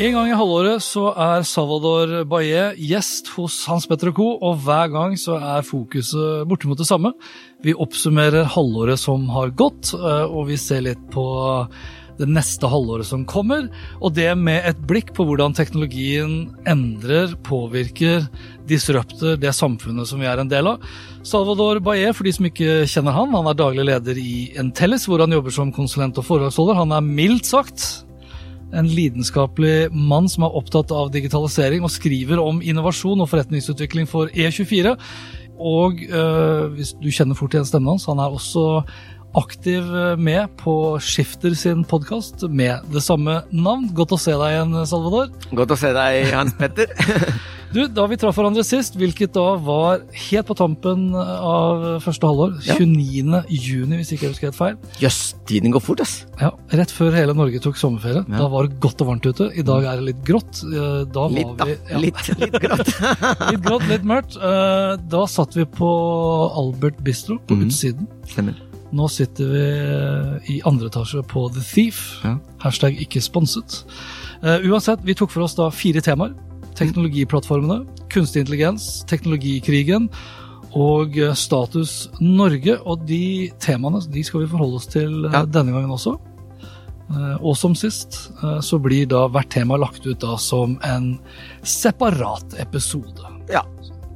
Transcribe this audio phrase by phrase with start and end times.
[0.00, 4.88] En gang i halvåret så er Salvador Baye gjest hos Hans Petter Co., og hver
[4.94, 7.10] gang så er fokuset bortimot det samme.
[7.60, 11.26] Vi oppsummerer halvåret som har gått, eh, og vi ser litt på
[12.16, 13.68] det neste halvåret som kommer,
[14.00, 18.24] og det med et blikk på hvordan teknologien endrer, påvirker,
[18.72, 20.92] disrupter det samfunnet som vi er en del av.
[21.28, 25.20] Salvador Baye, for de som ikke kjenner han, han er daglig leder i Entellis, hvor
[25.20, 26.86] han jobber som konsulent og foredragsholder.
[26.86, 28.06] Han er mildt sagt
[28.76, 34.32] en lidenskapelig mann som er opptatt av digitalisering og skriver om innovasjon og forretningsutvikling for
[34.34, 34.96] E24.
[35.60, 38.82] Og øh, hvis du kjenner fort igjen stemmen hans, han er også
[39.38, 39.86] aktiv
[40.18, 43.86] med på Skifter sin podkast med det samme navn.
[43.94, 45.30] Godt å se deg igjen, Salvador.
[45.54, 46.90] Godt å se deg, Hans Petter.
[47.70, 52.56] Du, Da vi traff hverandre sist, hvilket da var helt på tampen av første halvår,
[52.66, 52.74] Ja.
[52.80, 53.44] 29.
[53.48, 56.26] juni, hvis ikke jeg husker helt feil, Jøss, tiden går fort, ass.
[56.40, 58.24] ja, rett før hele Norge tok sommerferie.
[58.28, 58.38] Ja.
[58.42, 59.50] Da var det godt og varmt ute.
[59.54, 60.64] I dag er det litt grått.
[60.66, 61.64] Eh, Da var Litt, da.
[61.64, 62.90] vi, ja, Litt, litt grått.
[63.52, 64.36] litt grått, litt mørkt.
[64.36, 65.92] Eh, Da satt vi på
[66.58, 67.64] Albert Bistro på mm.
[67.68, 68.08] utsiden.
[68.26, 68.58] Stemmer.
[68.92, 72.18] Nå sitter vi i andre etasje på The Thief.
[72.26, 72.34] Ja.
[72.64, 73.84] Hashtag ikke sponset.
[74.42, 76.34] Eh, uansett, vi tok for oss da fire temaer.
[76.80, 77.82] Teknologiplattformene,
[78.12, 80.08] kunstig intelligens, teknologikrigen
[80.78, 82.78] og eh, status Norge.
[82.88, 85.44] Og de temaene de skal vi forholde oss til eh, Ja.
[85.44, 86.16] denne gangen også.
[87.10, 88.30] Eh, Og som sist
[88.62, 91.18] så blir da hvert tema lagt ut da som en
[91.66, 93.28] separat episode.
[93.50, 93.64] Ja.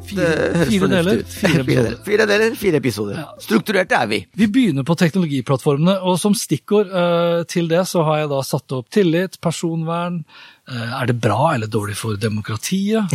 [0.05, 1.95] Fire, fire deler, fire episoder.
[2.05, 3.21] fire deler, fire episoder.
[3.23, 3.29] Ja.
[3.43, 4.19] Strukturerte er vi.
[4.37, 8.77] Vi begynner på teknologiplattformene, og som stikkord eh, til det så har jeg da satt
[8.77, 10.21] opp tillit, personvern,
[10.69, 13.15] eh, er det bra eller dårlig for demokratiet,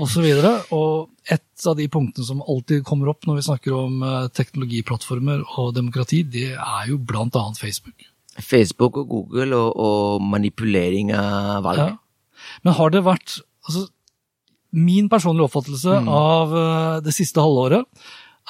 [0.00, 0.28] osv.
[0.40, 4.30] Og, og et av de punktene som alltid kommer opp når vi snakker om eh,
[4.34, 8.08] teknologiplattformer og demokrati, det er jo blant annet Facebook.
[8.40, 11.84] Facebook og Google og, og manipulering av valg.
[11.84, 12.50] Ja.
[12.64, 13.88] Men har det vært altså,
[14.72, 16.08] Min personlige oppfattelse Mm.
[16.08, 17.84] av eh, det siste halvåret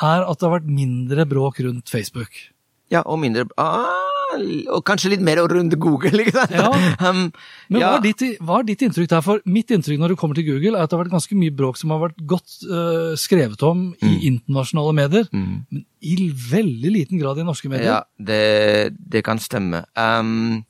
[0.02, 2.30] er at det har vært mindre bråk rundt Facebook.
[2.90, 3.86] Ja, og mindre ah,
[4.74, 6.52] Og kanskje litt mer rundt Google, ikke sant?
[6.54, 6.68] Ja.
[7.02, 7.32] Um,
[7.68, 9.22] Men ja, hva, er ditt, hva er ditt inntrykk der?
[9.26, 11.54] For mitt inntrykk når det kommer til Google, er at det har vært ganske mye
[11.58, 15.64] bråk som har vært godt uh, skrevet om i internasjonale medier, Mm.
[15.70, 17.90] men i veldig liten grad i norske medier.
[17.90, 19.84] Ja, det, det kan stemme.
[19.98, 20.64] Um,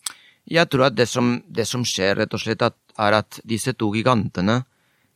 [0.49, 3.73] jeg tror at det som, det som skjer, rett og slett, at, er at disse
[3.77, 4.63] to gigantene,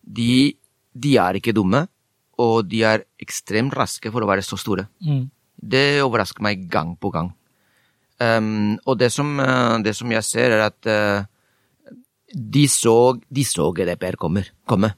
[0.04, 0.54] de,
[0.92, 1.86] de er ikke dumme,
[2.40, 4.88] og de er ekstremt raske for å være så store.
[5.04, 5.28] Mm.
[5.54, 7.30] Det overrasker meg gang på gang.
[8.22, 11.26] Um, og det som, eh, det som jeg ser, er at uh,
[12.34, 14.92] de, så, de så GDPR kommer, komme.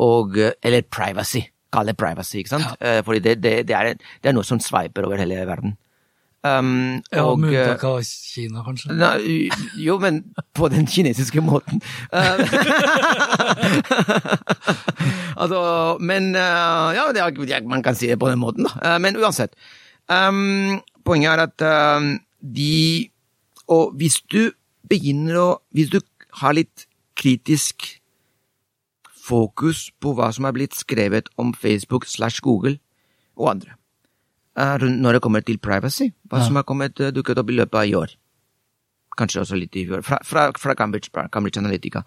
[0.00, 1.42] Og, eh, eller privacy.
[1.70, 2.66] Kall det privacy, ikke sant?
[2.82, 5.76] Eh, fordi det, det, det, er, det er noe som sveiper over hele verden.
[6.40, 8.94] Um, Ja, og, Med eh, unntak av Kina, kanskje.
[8.96, 10.22] Nei, jo, men
[10.56, 11.82] på den kinesiske måten.
[12.12, 12.38] Eh,
[15.42, 15.60] altså,
[16.00, 18.94] men eh, Ja, det er, man kan si det på den måten, da.
[18.94, 19.52] Eh, men uansett.
[20.08, 23.10] Um, poenget er at um, de
[23.68, 24.50] Og hvis du
[24.90, 26.00] begynner å Hvis du
[26.40, 28.00] har litt kritisk
[29.30, 32.78] fokus på hva som er blitt skrevet om Facebook slash Google
[33.36, 33.79] og andre eh,
[34.56, 36.44] rundt når det kommer til privacy, hva Ja.
[36.46, 38.08] som har kommet eh, dukket opp i løpet av i år.
[39.18, 42.02] Kanskje også litt i fjor, fra, fra, fra Cambridge, Cambridge Analytica.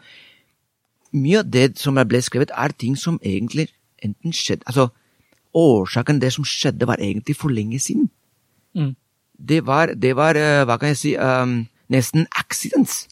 [1.13, 3.69] Mye av det som ble skrevet, er ting som egentlig
[4.03, 4.89] enten skjedde Altså,
[5.53, 8.09] årsaken det som skjedde, var egentlig for lenge siden.
[8.75, 8.95] Mm.
[9.37, 13.07] det var, det var eh, hva kan jeg si, um, nesten accidents.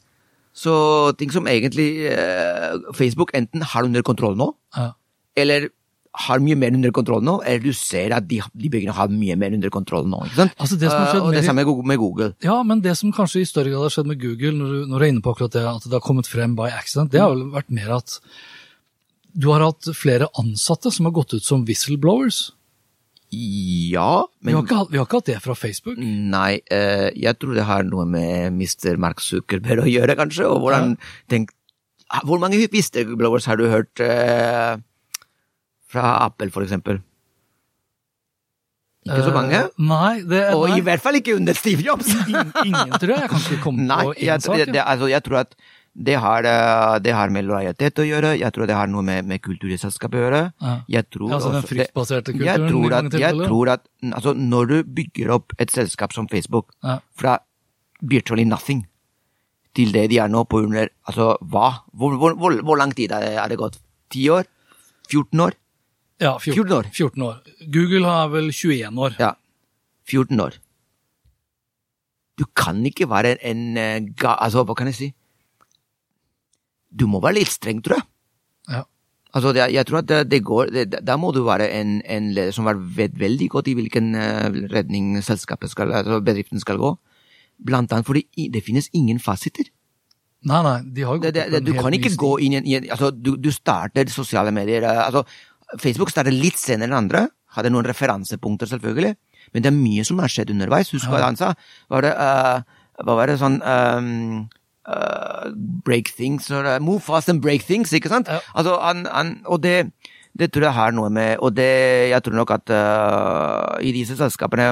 [0.54, 4.92] Så ting som egentlig uh, Facebook enten har under kontroll nå, Ja.
[5.36, 5.70] eller
[6.12, 9.38] har mye mer under kontroll nå, eller du ser at de, de byggene har mye
[9.40, 10.26] mer under kontroll nå.
[10.28, 10.56] ikke sant?
[10.60, 13.72] Altså, det skjedd og det samme med Google- Ja, men det som kanskje i større
[13.72, 15.88] grad har skjedd med Google, når du, når du er inne på akkurat det, at
[15.88, 18.18] det har kommet frem by accident, det har vel vært mer at
[19.32, 22.50] du har hatt flere ansatte som har gått ut som whistleblowers.
[23.32, 25.96] Ja, Vi men har ikke, vi har ikke hatt det fra Facebook.
[26.04, 29.00] Nei, uh, jeg tror det har noe med Mr.
[29.00, 30.50] Mark Zuckerberg å gjøre, kanskje.
[30.52, 30.98] Og hvordan
[31.32, 31.56] tenk,
[32.28, 34.76] Hvor mange whistleblowers har du hørt eh,
[35.92, 37.02] fra Apple, for eksempel?
[39.02, 39.60] Ikke så mange?
[39.66, 40.76] Uh, nei, det Og nei.
[40.78, 42.12] i hvert fall ikke under Steve Jobs!
[42.30, 43.22] In- Ingen, tror jeg.
[43.24, 44.58] Jeg kan ikke komme Nei, på én jeg, sak.
[44.60, 45.56] det, det, altså, jeg tror at
[45.92, 49.26] det har, eh, det har med lojalitet å gjøre, jeg tror det har noe med,
[49.28, 50.44] med kultur i selskapet å gjøre.
[50.64, 50.76] Ja.
[50.94, 53.84] Jeg tror altså den fryktbaserte kulturen Jeg tror at, jeg tror at
[54.14, 57.00] altså, når du bygger opp et selskap som Facebook Ja.
[57.20, 57.40] fra
[58.14, 58.86] virtually nothing
[59.76, 61.74] til det de er nå på under Altså, hva?
[61.92, 63.82] Hvor, hvor, hvor, hvor lang tid er det, er det gått?
[64.16, 64.48] 10 år?
[65.12, 65.58] 14 år?
[66.22, 66.90] Ja, 14, 14 år.
[66.94, 67.40] 14 år.
[67.74, 69.16] Google har vel 21 år.
[69.20, 69.32] Ja.
[70.10, 70.60] 14 år.
[72.38, 75.10] Du kan ikke være en eh, ga, Altså, hva kan jeg si?
[76.92, 78.08] Du må være litt streng, tror jeg.
[78.70, 78.84] Ja.
[79.34, 82.32] Altså, det, jeg tror at det, det går det, Da må du være en, en
[82.36, 86.96] leder som vet veldig godt i hvilken uh, retning selskapet skal, altså bedriften skal gå.
[87.66, 89.70] Blant annet fordi det finnes ingen fasiter.
[90.42, 92.76] Nei, nei, de har jo gått det, det, det, du kan ikke gå inn i
[92.76, 95.22] en, altså, du, du starter sosiale medier eh, altså,
[95.80, 97.26] Facebook startet litt senere enn andre.
[97.56, 99.16] Hadde noen referansepunkter, selvfølgelig.
[99.52, 100.92] Men det er mye som har skjedd underveis.
[100.94, 101.54] Husk hva han sa?
[101.92, 104.48] Var det, uh, hva var det sånn um,
[104.88, 105.52] uh,
[105.86, 108.32] Break things or uh, Move fast and break things, ikke sant?
[108.32, 108.42] Ja.
[108.56, 109.92] Altså, han, han, og det,
[110.38, 111.72] det tror jeg har noe med Og det,
[112.14, 114.70] jeg tror nok at eh, i disse selskapene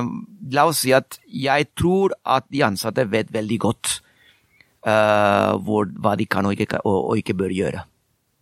[0.56, 3.98] La oss si at jeg tror at de ansatte vet veldig godt
[4.80, 7.82] hvor, hva de kan og ikke, og, og ikke bør gjøre.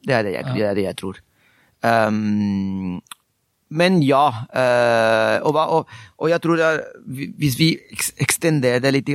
[0.05, 1.17] Det er det jeg, det er det jeg tror.
[1.87, 3.01] Um,
[3.69, 6.79] men ja, Uh, og, og, og jeg tror er,
[7.37, 7.67] hvis vi
[8.23, 9.09] ekstenderer det litt,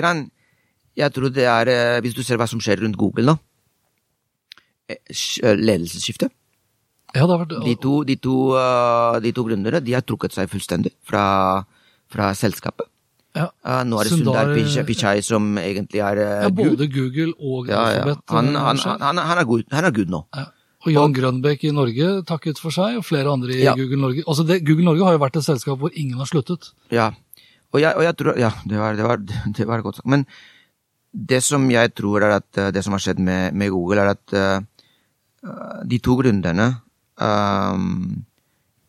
[0.96, 3.34] jeg tror det er, eh, hvis du ser hva som skjer rundt Google nå,
[4.92, 6.28] eh, ledelsesskifte.
[7.16, 8.34] Ja, vært, De to, de to,
[9.24, 11.64] de to gründerne de har trukket seg fullstendig fra,
[12.12, 12.88] fra selskapet.
[13.64, 17.88] ja, nå er det Sundar- Sundar Pichai, som egentlig er ja, både Google og Ja,
[17.88, 18.02] ja.
[18.04, 18.24] Alphabet.
[18.28, 20.26] Han, han, han, han, er good, han er good nå.
[20.36, 20.44] Ja.
[20.82, 23.74] Og Jan Grønbæk i Norge takket for seg, og flere andre i Ja.
[23.78, 24.24] Google Norge.
[24.26, 26.72] Altså det, Google Norge har jo vært et selskap hvor ingen har sluttet.
[26.90, 27.12] Ja.
[27.72, 29.16] Og jeg, og jeg tror Ja, det var, det var,
[29.58, 30.06] det var godt sagt.
[30.06, 30.26] Men
[31.12, 34.32] det som jeg tror er at det som har skjedd med, med Google, er at
[34.32, 34.60] eh,
[35.86, 36.80] de to gründerne,
[37.20, 38.24] um,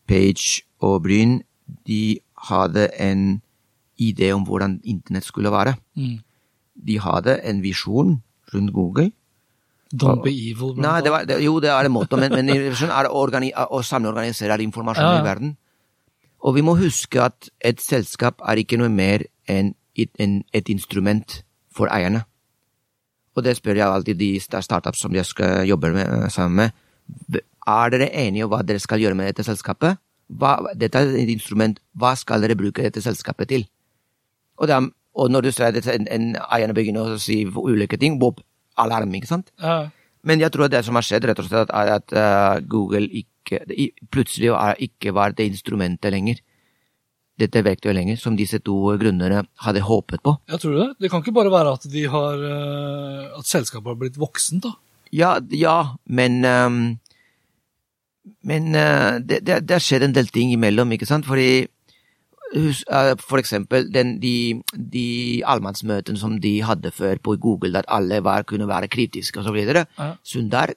[0.07, 1.41] Page og Bryn,
[1.87, 2.19] de
[2.49, 3.41] hadde en
[3.99, 5.75] idé om hvordan internett skulle være.
[5.95, 6.19] Mm.
[6.87, 8.21] De hadde en visjon
[8.53, 9.11] rundt Google.
[9.93, 10.73] Don't be evil.
[10.81, 15.05] Nei, det var, det, jo, det er det måte, men, men er å, all informasjon
[15.05, 15.21] Ja, ja.
[15.21, 15.55] i verden.
[16.43, 21.43] Og vi må huske at et selskap er ikke noe mer enn en, et instrument
[21.71, 22.23] for eierne.
[23.37, 27.39] Og det spør jeg alltid de startups som jeg skal jobbe med, sammen med.
[27.67, 30.01] Er dere enige om hva dere skal gjøre med dette selskapet?
[30.33, 31.79] Hva, dette er et instrument.
[31.97, 33.67] Hva skal dere bruke dette selskapet til?
[34.57, 38.19] Og, er, og når du ser at en, en eierne begynner å si ulike ting,
[38.21, 38.41] bob,
[38.79, 39.51] alarm, ikke sant?
[39.61, 39.89] Ja.
[40.23, 43.59] Men jeg tror det som har skjedd, rett og slett, er at eh, Google ikke,
[44.13, 44.53] plutselig
[44.85, 46.39] ikke var det instrumentet lenger.
[47.41, 50.35] Dette verktøyet lenger, som disse to grunnene hadde håpet på.
[50.53, 50.89] Jeg tror det.
[51.01, 54.77] Det kan ikke bare være at, de har, eh, at selskapet har blitt voksent, da.
[55.13, 56.83] Ja, ja men um,
[58.41, 61.27] Men uh, det, det, det har skjedd en del ting imellom, ikke sant?
[61.27, 61.65] Fordi
[62.53, 65.07] For eksempel den, de, de
[65.49, 69.57] allmannsmøtene som de hadde før på Google, der alle var, kunne være kritiske osv.
[69.73, 70.13] Ja.
[70.21, 70.75] Sundar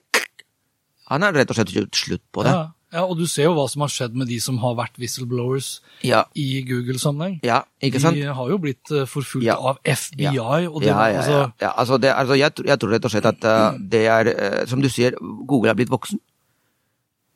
[1.07, 2.51] han har rett og slett gjort slutt på det.
[2.51, 2.63] Ja.
[2.97, 5.77] ja, Og du ser jo hva som har skjedd med de som har vært whistleblowers
[6.05, 7.39] Ja, i Google-sammenheng.
[7.47, 8.19] ja ikke sant?
[8.19, 10.33] De har jo blitt eh, forfulgt av FBI,
[10.67, 11.71] og det, ja, ja, ja, altså, ja.
[11.71, 14.83] Altså, det, altså jeg, jeg tror rett og slett at uh, det er, uh, som
[14.83, 15.15] du sier,
[15.47, 16.19] Google er blitt voksen.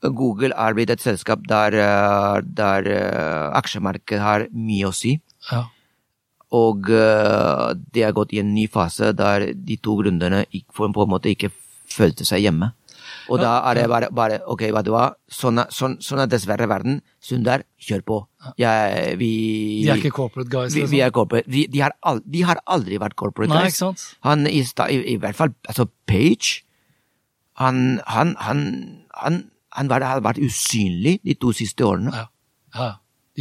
[0.10, 5.20] Google er blitt et selskap der, uh, der uh, aksjemarkedet har mye å si.
[5.52, 5.68] ja.
[6.52, 10.42] Og uh, det har gått i en ny fase der de to gründerne
[10.76, 11.48] på en måte ikke
[11.88, 12.74] følte seg hjemme.
[13.32, 16.30] Og da er det bare, bare ok, hva du var, sånn er, sånn, sånn er
[16.32, 17.00] dessverre verden.
[17.24, 18.18] Sundar, kjør på.
[18.60, 19.32] Jeg, vi,
[19.86, 20.74] De er ikke corporate guys.
[20.74, 20.94] vi, liksom.
[20.96, 21.52] vi er corporate.
[21.52, 23.78] Vi, de, har al, de har aldri vært corporate Nei, guys.
[23.78, 24.06] ikke sant?
[24.28, 26.62] Han i, i, i hvert fall, altså Page,
[27.62, 28.64] han, han, han,
[29.22, 32.12] han, han har vært usynlig de to siste årene.
[32.16, 32.28] Ja.
[32.76, 32.90] ja.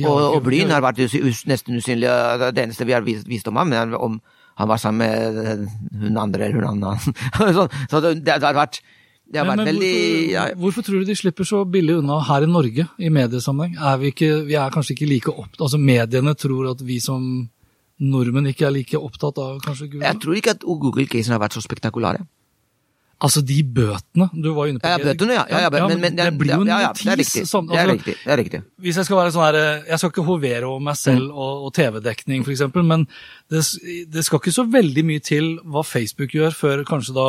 [0.05, 2.11] Har Og, og Bryn har vært us nesten usynlig.
[2.55, 4.21] Det eneste vi har visst, visst om ham, men om
[4.61, 5.69] han var sammen med eh,
[6.03, 6.97] hun andre eller hun andre.
[7.57, 8.81] så, så det, det har vært,
[9.25, 11.97] det har Men, vært men veldig hvorfor, ja, hvorfor tror du de slipper så billig
[12.01, 13.79] unna her i Norge i mediesammenheng?
[13.79, 17.25] Er vi, ikke, vi er kanskje ikke like opptatt Altså mediene tror at vi som
[18.01, 20.07] nordmenn ikke er like opptatt av kanskje Google?
[20.07, 22.25] Jeg tror ikke at Google-casen har vært så spektakulære.
[23.21, 24.89] Altså de bøtene du var inne på.
[24.89, 25.43] Ja, ja, bøtene, ja.
[25.51, 27.51] ja, ja, men, men, det blir jo en ja, ja, det notis.
[27.51, 28.15] Sånn, Det er altså, riktig.
[28.25, 28.61] Det er riktig.
[28.81, 29.59] Hvis jeg skal være sånn her,
[29.91, 31.37] jeg skal ikke hovere over meg selv Mm.
[31.37, 33.05] og, og TV-dekning f.eks., men
[33.53, 33.61] det,
[34.15, 37.27] det skal ikke så veldig mye til hva Facebook gjør, før kanskje da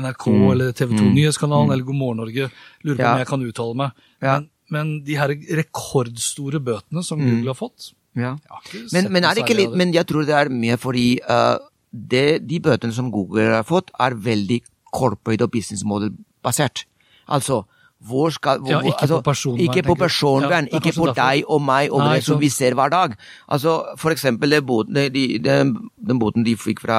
[0.00, 2.48] NRK eller TV 2 Nyhetskanalen eller God morgen Norge
[2.86, 3.12] lurer på Mm.
[3.12, 3.90] Om jeg kan uttale meg.
[4.24, 7.28] Men, men de her rekordstore bøtene som Mm.
[7.28, 8.36] Google har fått Ja.
[8.72, 11.58] jeg Men, men, er det ikke litt, men jeg tror det er mye fordi uh,
[11.92, 14.62] det, de bøtene som Google har fått, er veldig
[14.96, 16.84] corporate og business model-basert.
[17.28, 17.62] Altså,
[18.06, 21.44] hvor skal hvor, Ja, ikke altså, på personvern, Ikke på personvern, Ja, ikke på deg
[21.48, 23.14] og meg og Nei, det som vi ser hver dag.
[23.48, 25.72] Altså, for eksempel den boten, de, de, den-
[26.06, 26.98] den boten de fikk fra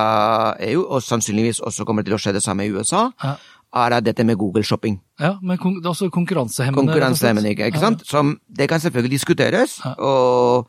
[0.60, 3.36] EU, og sannsynligvis også kommer til å skje det samme i USA, Ja.
[3.76, 5.00] er dette med Google-shopping.
[5.20, 6.82] Ja, men det er også konkurransehemmende.
[6.88, 8.02] Konkurransehemmende, ikke, sant?
[8.08, 10.68] Som, det kan selvfølgelig diskuteres, og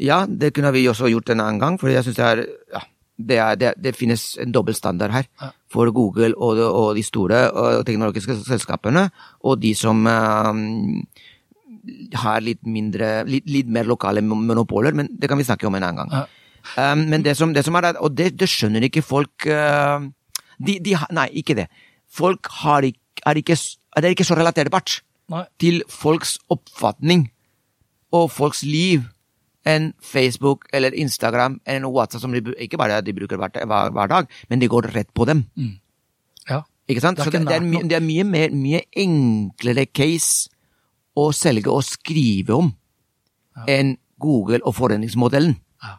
[0.00, 2.80] ja, det kunne vi også gjort en annen gang, for jeg synes det er, ja,
[3.18, 5.50] det, er, det, det finnes en dobbeltstandard her Ja.
[5.70, 9.08] for Google og, og de store og teknologiske selskapene,
[9.42, 11.02] og de som um,
[12.14, 15.86] har litt mindre, litt, litt mer lokale monopoler, men det kan vi snakke om en
[15.88, 16.14] annen gang.
[16.14, 16.92] Ja.
[16.92, 20.02] Um, men det som, det som er, og det, det skjønner ikke folk uh,
[20.58, 21.68] de, de, Nei, ikke det.
[22.10, 23.56] Folk har ikke, er ikke,
[23.98, 25.00] det er ikke så relaterbart
[25.32, 25.44] Nei.
[25.60, 27.28] til folks oppfatning
[28.14, 29.04] og folks liv
[29.68, 34.10] enn Facebook eller Instagram eller WhatsApp, som de, ikke bare de bruker hver, hver, hver
[34.12, 35.44] dag, men de går rett på dem.
[36.48, 36.62] Ja.
[36.88, 37.18] Ikke sant?
[37.18, 40.48] Det er Så det, ikke det, er, my, det er mye, mer, mye enklere case
[41.18, 42.72] å selge og skrive om
[43.68, 45.56] enn Google og forretningsmodellen.
[45.84, 45.98] Ja.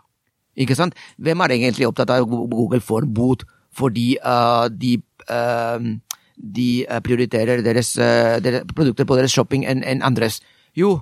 [0.63, 0.95] Ikke sant?
[1.21, 3.45] Hvem er egentlig opptatt av at Google får bot
[3.75, 4.95] fordi uh, de,
[5.29, 5.77] uh,
[6.35, 7.93] de uh, prioriterer deres,
[8.41, 10.39] deres produkter på deres shopping enn en andres?
[10.77, 11.01] Jo,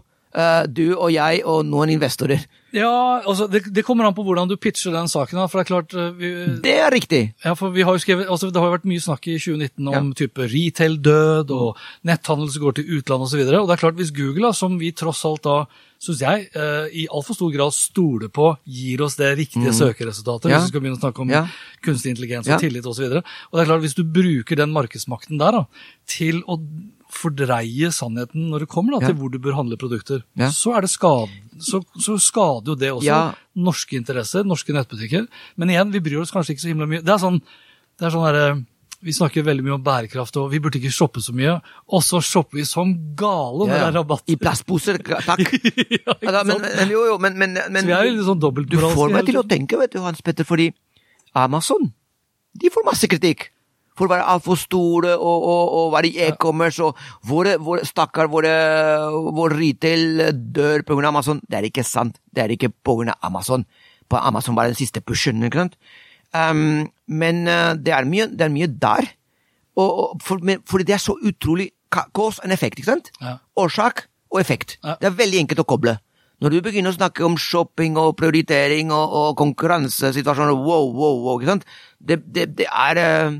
[0.70, 2.44] du og jeg og noen investorer.
[2.76, 5.40] Ja, altså det, det kommer an på hvordan du pitcher den saken.
[5.50, 6.30] for det er klart, eh, vi,
[6.62, 7.22] Det er riktig!
[7.46, 9.88] ja, for vi har jo skrevet, altså Det har jo vært mye snakk i 2019
[9.88, 13.44] om type retail-død og netthandel som går til utlandet osv.
[13.48, 15.56] Og det er klart, hvis Google, da, som vi tross alt da,
[16.04, 20.60] syns jeg, eh, i altfor stor grad stoler på, gir oss det riktige søkeresultatet, Ja.
[20.60, 21.46] hvis vi skal begynne å snakke om Ja.
[21.82, 22.56] kunstig intelligens Ja.
[22.56, 23.08] og tillit osv.
[23.08, 25.66] Og, så og det er klart, hvis du bruker den markedsmakten der da,
[26.06, 26.60] til å
[27.18, 30.92] fordreie sannheten når det kommer da, til hvor du bør handle produkter, så, er det
[30.94, 31.34] skad,
[31.64, 33.20] så, så skader jo det også
[33.68, 35.28] norske interesser, norske nettbutikker.
[35.58, 37.04] Men igjen, vi bryr oss kanskje ikke så himla mye.
[37.06, 37.42] Det er sånn,
[37.98, 38.60] det er sånn der,
[39.06, 41.58] vi snakker veldig mye om bærekraft, og vi burde ikke shoppe så mye.
[41.94, 44.26] Og så shopper vi som gale når det er rabatt.
[44.34, 44.98] I plastposer,
[45.30, 45.44] takk.
[45.44, 49.42] ja, Altså, men, men, jo, jo, men, men, men er sånn Du får meg til
[49.42, 50.72] å tenke, vet du, Hans Petter, fordi
[51.38, 51.92] Amazon
[52.58, 53.52] de får masse kritikk
[53.98, 58.30] for å være altfor store og, og, og være i e-commerce, og våre, våre stakkar,
[58.32, 58.54] våre,
[59.38, 61.42] vår retail dør på grunn av Amazon.
[61.50, 62.20] Det er ikke sant.
[62.32, 63.66] Det er ikke på grunn av Amazon.
[64.08, 65.80] På Amazon var den siste pushen, ikke sant.
[66.36, 69.10] Um, men uh, det, er mye, det er mye der.
[69.78, 73.14] Og, og for, men, fordi det er så utrolig Kås en effekt, ikke sant?
[73.24, 73.38] Ja.
[73.56, 74.76] Årsak og effekt.
[74.84, 74.98] Ja.
[75.00, 75.94] Det er veldig enkelt å koble.
[76.44, 81.40] Når du begynner å snakke om shopping og prioritering og, og konkurransesituasjoner, wow, wow, wow,
[81.40, 81.66] ikke sant?
[81.98, 83.40] Det, det, det er eh,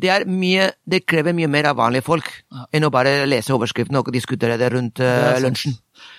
[0.00, 2.66] det, er mye Det krever mye mer av vanlige folk Ja.
[2.72, 5.76] enn å bare lese overskriften og diskutere det rundt er lunsjen.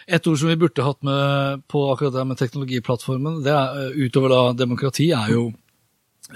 [0.07, 4.07] Et ord som vi burde hatt med på akkurat det med teknologiplattformen, det er, eh,
[4.07, 5.53] utover da demokrati, er jo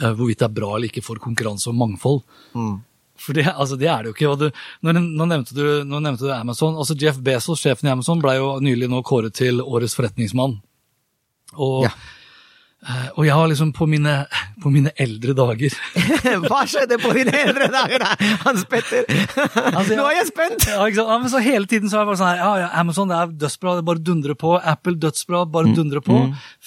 [0.02, 2.22] eh, hvorvidt det er bra eller ikke for konkurranse og mangfold.
[2.54, 2.82] Mm.
[3.20, 4.38] For det, altså det er det jo ikke.
[4.40, 4.52] Du,
[4.84, 6.76] nå, nevnte du, nå nevnte du Amazon.
[6.76, 10.60] altså Jeff Bezos, sjefen i Amazon, ble jo nylig nå kåret til årets forretningsmann.
[11.58, 11.90] Og, Ja.
[12.88, 14.14] Eh, og jeg har liksom på mine,
[14.64, 15.74] på mine eldre dager
[16.48, 18.14] Hva skjedde på dine eldre dager, da,
[18.46, 19.04] Hans Petter?
[19.74, 20.68] Altså, Nå er jeg spent!
[20.70, 21.12] Ja, ikke sant?
[21.12, 23.18] Ja, men så Hele tiden så er jeg bare sånn her, ja, ja, Amazon det
[23.20, 24.56] er dødsbra, det bare dundrer på.
[24.60, 25.52] Apple dødsbra, Mm.
[25.54, 26.18] bare dundrer på.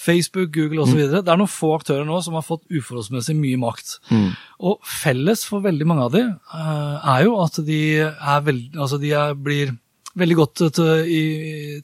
[0.05, 0.99] Facebook, Google osv.
[1.13, 3.97] Det er noen få aktører nå som har fått uforholdsmessig mye makt.
[4.11, 4.29] Mm.
[4.69, 8.99] Og felles for veldig mange av de eh, er jo at de, er veld, altså
[9.01, 9.73] de er, blir
[10.15, 10.61] veldig godt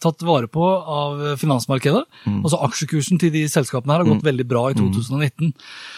[0.03, 2.03] tatt vare på av finansmarkedet.
[2.29, 2.41] Mm.
[2.45, 5.53] Altså Aksjekursen til de selskapene her har gått veldig bra i 2019.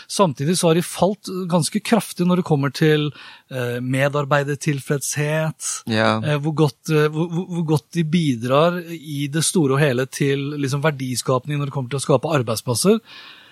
[0.07, 3.09] Samtidig så har de falt ganske kraftig når det kommer til
[3.51, 5.83] eh, medarbeidertilfredshet.
[5.91, 6.21] Ja.
[6.23, 10.39] Eh, hvor, godt, eh, hvor- hvor godt de bidrar i det store og hele til
[10.57, 13.00] liksom, verdiskapning når det kommer til å skape arbeidsplasser.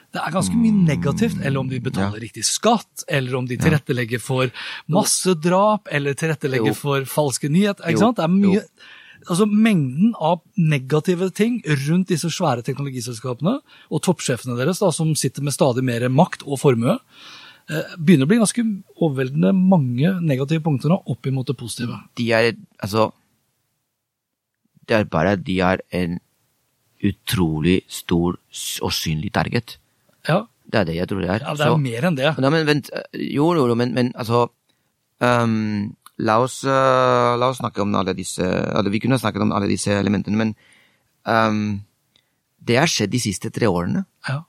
[0.10, 4.22] Det er ganske mye negativt, eller om de betaler riktig skatt, eller om de tilrettelegger
[4.24, 4.50] for
[4.90, 6.78] massedrap, eller tilrettelegger Jo.
[6.78, 7.84] for falske nyheter.
[7.86, 7.92] Jo.
[7.94, 8.18] Ikke sant?
[8.18, 9.28] Det er mye, Jo.
[9.30, 13.60] altså Mengden av negative ting rundt disse svære teknologiselskapene
[13.92, 16.98] og toppsjefene deres, da, som sitter med stadig mer makt og formue,
[17.70, 18.66] eh, begynner å bli ganske
[19.00, 22.00] overveldende mange negative punkter nå, opp imot det positive.
[22.16, 23.12] De er altså
[24.90, 26.20] Det er bare at de er en
[27.06, 28.40] utrolig stor
[28.82, 29.78] og synlig target.
[30.30, 31.40] Ja, Det er det jeg tror det er.
[31.42, 32.36] ja det er Så- mer enn det.
[32.38, 34.44] Da, men vent, jo, jo, men, men altså
[35.20, 39.52] um, la, oss, uh, la oss snakke om alle disse eller Vi kunne snakket om
[39.56, 40.56] alle disse elementene, men
[41.26, 41.82] um,
[42.62, 44.06] det har skjedd de siste tre årene.
[44.28, 44.42] Ja.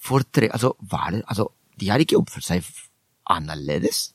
[0.00, 2.64] For tre, altså, hva er det, altså, de har ikke oppført seg
[3.30, 4.12] annerledes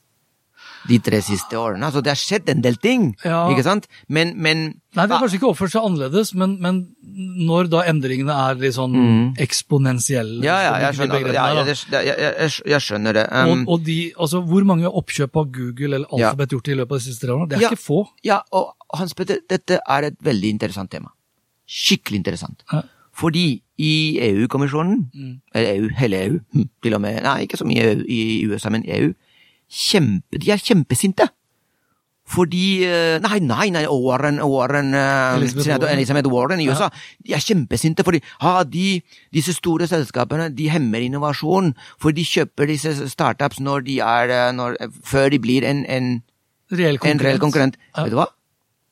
[0.87, 1.85] de tre siste årene.
[1.87, 3.45] Altså, det har skjedd en del ting, Ja.
[3.49, 3.87] ikke sant?
[4.09, 4.63] Men, men
[4.95, 6.81] Nei, de har kanskje ikke oppført seg annerledes, men, men
[7.47, 8.93] når da endringene er litt sånn
[9.41, 10.45] eksponentielle Mm.
[10.45, 13.23] Ja, ja, jeg skjønner, ja, ja, det, jeg, jeg, jeg, skjønner det.
[13.31, 16.29] Um, og, og de, altså, Hvor mange oppkjøp har Google eller Ja.
[16.31, 17.49] Alphabet gjort i løpet av de siste tre årene?
[17.49, 17.69] Det er Ja.
[17.71, 17.99] ikke få.
[18.23, 21.09] Ja, og Hans Petter, dette er et veldig interessant tema.
[21.67, 22.63] Skikkelig interessant.
[22.71, 22.81] Ja.
[23.13, 25.41] Fordi i EU-kommisjonen, Mm.
[25.55, 28.69] eller EU, hele EU, hm, til og med, nei, ikke så mye EU i USA,
[28.69, 29.13] men EU,
[29.73, 31.29] kjempe, de er kjempesinte.
[32.33, 35.97] Fordi eh, Nei, nei, nei, Warren, Warren eh, Elizabeth Warren.
[35.97, 36.87] Elizabeth Warren i USA.
[37.19, 39.01] De er kjempesinte fordi ha, de,
[39.35, 41.73] disse store selskapene de hemmer innovasjon.
[41.99, 46.13] For de kjøper disse startups når de er, eh, når, før de blir en, en
[46.71, 47.27] Reell en konkurrent.
[47.27, 47.75] reell konkurrent.
[47.91, 48.05] Ja.
[48.07, 48.29] Vet du hva?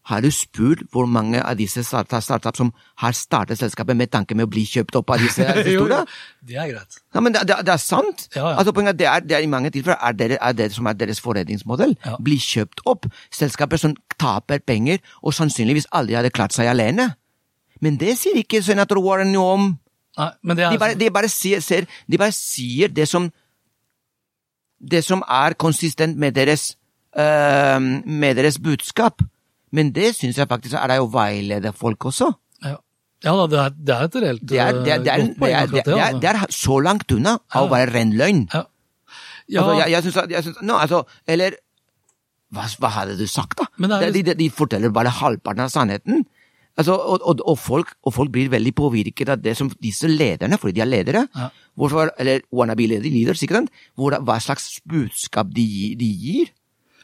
[0.10, 2.72] Har du spurt hvor mange av disse start- startups som
[3.04, 6.00] har startet selskapet med tanke med å bli kjøpt opp av disse, store?
[6.42, 6.98] det er greit.
[7.14, 8.24] Ja, men det, det, det er sant.
[8.36, 8.56] Ja, ja.
[8.58, 10.98] Altså, poenget det er, det er I mange tilfeller er det, er det som er
[10.98, 11.94] deres forretningsmodell.
[12.06, 12.16] Ja.
[12.18, 13.06] Bli kjøpt opp.
[13.30, 17.12] Selskaper som taper penger, og sannsynligvis aldri hadde klart seg alene.
[17.82, 19.70] Men det sier ikke senator Warren noe om.
[20.18, 23.30] Nei, men det er, De bare, de bare, sier, ser, de bare sier det som
[24.82, 26.72] Det som er konsistent med deres,
[27.14, 29.22] uh, med deres budskap.
[29.72, 32.32] Men det syns jeg faktisk er det å veilede folk også.
[32.66, 32.76] ja.
[33.24, 35.56] ja det er, det er et reelt Det er, det er, det eh, godt poeng,
[35.72, 36.20] det altså.
[36.22, 38.46] det er så langt unna av å være ren løgn.
[38.54, 38.66] Ja.
[39.52, 41.56] Ja, Altså, jeg, jeg synes, jeg synes, no, altså, eller
[42.56, 43.66] hva, hva hadde du sagt, da?
[44.00, 46.24] Det de, de, de forteller bare halvparten av sannheten.
[46.80, 50.56] Altså, og, og, og, folk, og folk blir veldig påvirket av det som disse lederne,
[50.60, 51.50] fordi de er ledere, Ja.
[51.76, 53.68] hvorfor, eller wannabe leaders, sikkert?
[54.00, 55.68] Hvor, hva slags budskap de,
[56.00, 56.54] de gir.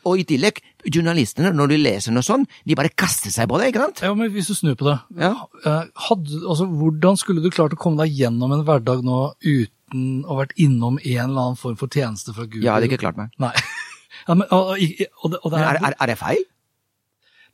[0.08, 3.72] Og i tillegg, journalistene, når de leser noe sånt, de bare kaster seg på det,
[3.74, 4.02] ikke sant?
[4.08, 4.98] Ja, men hvis du snur på det.
[5.20, 5.34] Ja.
[5.66, 10.06] eh, Hadde, altså, hvordan skulle du klart å komme deg gjennom en hverdag nå uten
[10.24, 12.64] å ha vært innom en eller annen form for tjeneste fra Google?
[12.66, 13.34] Jeg hadde ikke klart meg.
[13.44, 13.54] Nei.
[14.28, 14.74] Ja, men, og,
[15.24, 16.42] og, og det er, er, er, er det feil?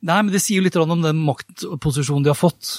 [0.08, 2.70] Nei, men det sier jo litt om den maktposisjonen de har fått.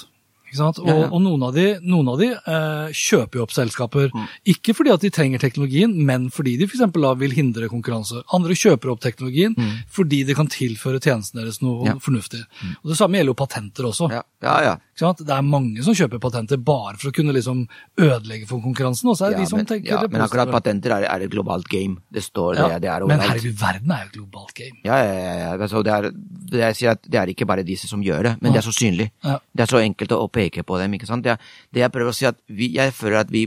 [0.60, 4.26] Og, og noen av de, noen av de eh, kjøper jo opp selskaper, Mm.
[4.52, 8.22] ikke fordi at de trenger teknologien, men fordi de for eksempel da vil hindre konkurranse.
[8.32, 9.56] Andre kjøper opp teknologien
[9.92, 11.94] fordi det kan tilføre tjenesten deres noe ja.
[12.00, 12.40] fornuftig.
[12.62, 12.76] Mm.
[12.82, 14.08] Og Det samme gjelder jo patenter også.
[14.12, 14.22] Ja,
[14.64, 14.76] ja.
[14.96, 17.66] Det er mange som kjøper patenter bare for å kunne liksom
[18.00, 20.48] ødelegge for konkurransen, og så er det de som men, tenker ja, det men akkurat
[20.54, 21.98] patenter er, er et globalt game.
[22.12, 24.78] Det står det, det er Men herregud, verden er jo et globalt game.
[24.86, 25.34] Ja, ja, ja.
[25.42, 25.50] ja.
[25.56, 26.10] Altså, det, er,
[26.52, 26.62] det,
[26.94, 29.10] at det er ikke bare disse som gjør det, men det er så synlig.
[29.22, 30.96] Det er så enkelt å, å peke på dem.
[30.96, 31.26] ikke sant?
[31.26, 31.36] Det,
[31.74, 33.46] det jeg prøver å si at vi, Jeg føler at vi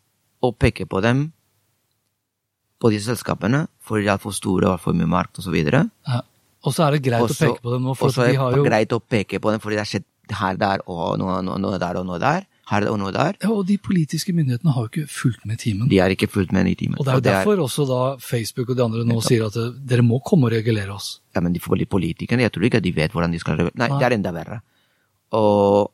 [0.41, 1.27] å peke på dem,
[2.81, 5.57] på disse selskapene, fordi de er for store og har for mye markt osv.
[5.61, 6.21] Ja.
[6.61, 8.39] Og så er det greit å peke på dem nå, for de har jo er
[8.39, 11.17] så er det greit å peke på dem fordi det har skjedd her, der og
[11.19, 12.45] noe, noe, noe der og noe der.
[12.71, 13.35] Her og noe der.
[13.41, 15.89] ja, Og de politiske myndighetene har jo ikke fulgt med i timen.
[15.91, 16.95] De har ikke fulgt med i timen.
[17.01, 19.73] Og det er jo derfor også da Facebook og de andre nå sier at eh,
[19.91, 21.17] dere må komme og regulere oss.
[21.35, 23.89] Ja, men de poli- politikerne, jeg tror ikke de vet hvordan de skal Nei, Nei.
[23.97, 24.61] det er enda verre.
[25.35, 25.91] Og,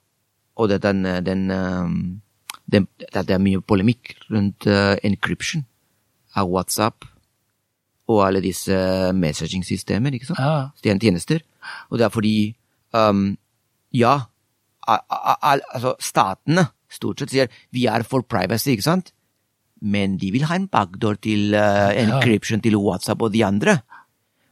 [0.57, 2.21] og det, den, den, um, den,
[2.67, 2.81] det
[3.13, 5.63] det er mye polemikk rundt uh, encryption
[6.35, 7.05] av WhatsApp
[8.07, 8.75] og alle disse
[9.15, 10.39] messaging-systemer, ikke sant?
[10.39, 11.41] Ja, Tjen- Tjenester.
[11.91, 12.33] Og det er fordi
[12.95, 13.37] um,
[13.91, 14.13] Ja,
[14.87, 19.11] al a- a- altså statene stort sett sier vi er for privacy, ikke sant?
[19.81, 23.77] Men de vil ha en backdoor til uh, encryption til WhatsApp og de andre.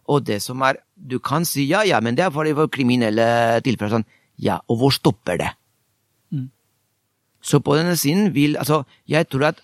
[0.07, 3.59] Og det som er Du kan si ja, ja, men det er for, for kriminelle
[3.63, 3.97] tilfeller.
[3.97, 4.05] Sånn.
[4.39, 5.49] Ja, og hvor stopper det?
[7.45, 9.61] Så på denne siden vil Altså, jeg tror at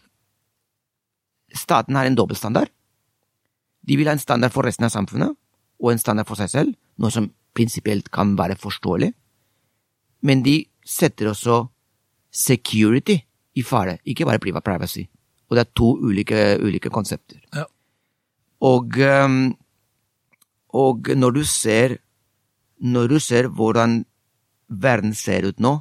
[1.56, 2.70] staten har en dobbeltstandard.
[3.82, 5.34] De vil ha en standard for resten av samfunnet,
[5.82, 9.10] og en standard for seg selv, noe som prinsipielt kan være forståelig.
[10.22, 11.66] Men de setter også
[12.32, 13.18] security
[13.58, 15.08] i fare, ikke bare privat privacy.
[15.50, 17.42] Og det er to ulike, ulike konsepter.
[17.56, 17.66] Ja.
[18.62, 19.58] Og, ehm,
[20.70, 21.98] og når du ser
[22.82, 24.06] når du ser hvordan
[24.68, 25.76] verden ser ut nå,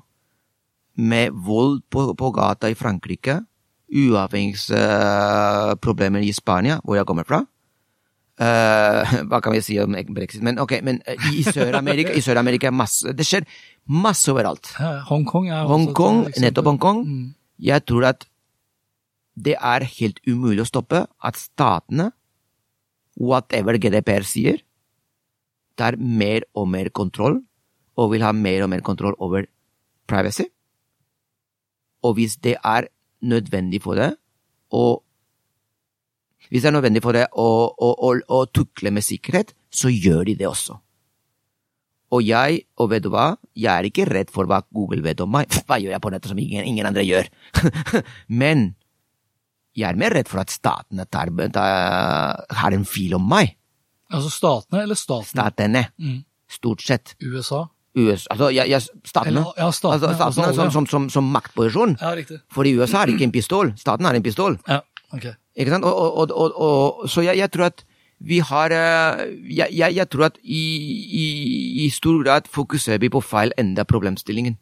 [1.00, 3.34] med vold på, på gata i Frankrike,
[3.90, 7.40] uavhengighetsproblemer i Spania, hvor jeg kommer fra
[8.40, 10.40] Uh, Hva kan vi si om brexit?
[10.40, 13.44] Men ok, men eh, i Sør-Amerika i Sør-Amerika er masse Det skjer
[13.84, 14.64] masse overalt.
[15.10, 17.02] Hongkong er også et nettopp Hongkong.
[17.04, 17.26] Mm.
[17.60, 18.24] Jeg tror at
[19.36, 22.10] det er helt umulig å stoppe at statene,
[23.20, 24.64] whatever GDPR sier,
[25.76, 27.42] tar mer og mer kontroll,
[28.00, 29.44] og vil ha mer og mer kontroll over
[30.08, 30.48] privacy.
[32.06, 32.88] Og hvis det er
[33.20, 34.14] nødvendig for det,
[34.72, 35.02] og
[36.50, 40.24] hvis det er nødvendig for det å, å, å, å tukle med sikkerhet, så gjør
[40.30, 40.78] de det også.
[42.10, 45.30] Og jeg, og vet du hva, jeg er ikke redd for hva Google vet om
[45.30, 45.52] meg.
[45.68, 47.28] Hva gjør jeg på nettet som ingen, ingen andre gjør?
[48.42, 48.72] Men
[49.78, 53.52] jeg er mer redd for at statene tar, tar, har en fil om meg.
[54.10, 55.30] Altså statene eller statene?
[55.44, 56.24] Statene, Mm.
[56.50, 57.14] stort sett.
[57.22, 57.68] USA?
[57.96, 59.40] US, altså, ja, ja, statene.
[59.40, 61.96] Eller- ja, statene, Altså, statene altså, som, som, som, som maktposisjon.
[62.00, 62.40] Ja, riktig.
[62.52, 64.58] For i USA har det ikke en pistol, staten har en pistol.
[64.68, 64.80] Ja,
[65.12, 65.26] ok.
[65.56, 65.84] Ikke sant?
[65.84, 67.84] Og, og, og, og, så jeg, jeg tror at
[68.20, 70.64] vi har eh, Jeg, jeg, jeg tror at i,
[71.22, 74.58] i, i stor grad fokuserer vi på feil ende av problemstillingen.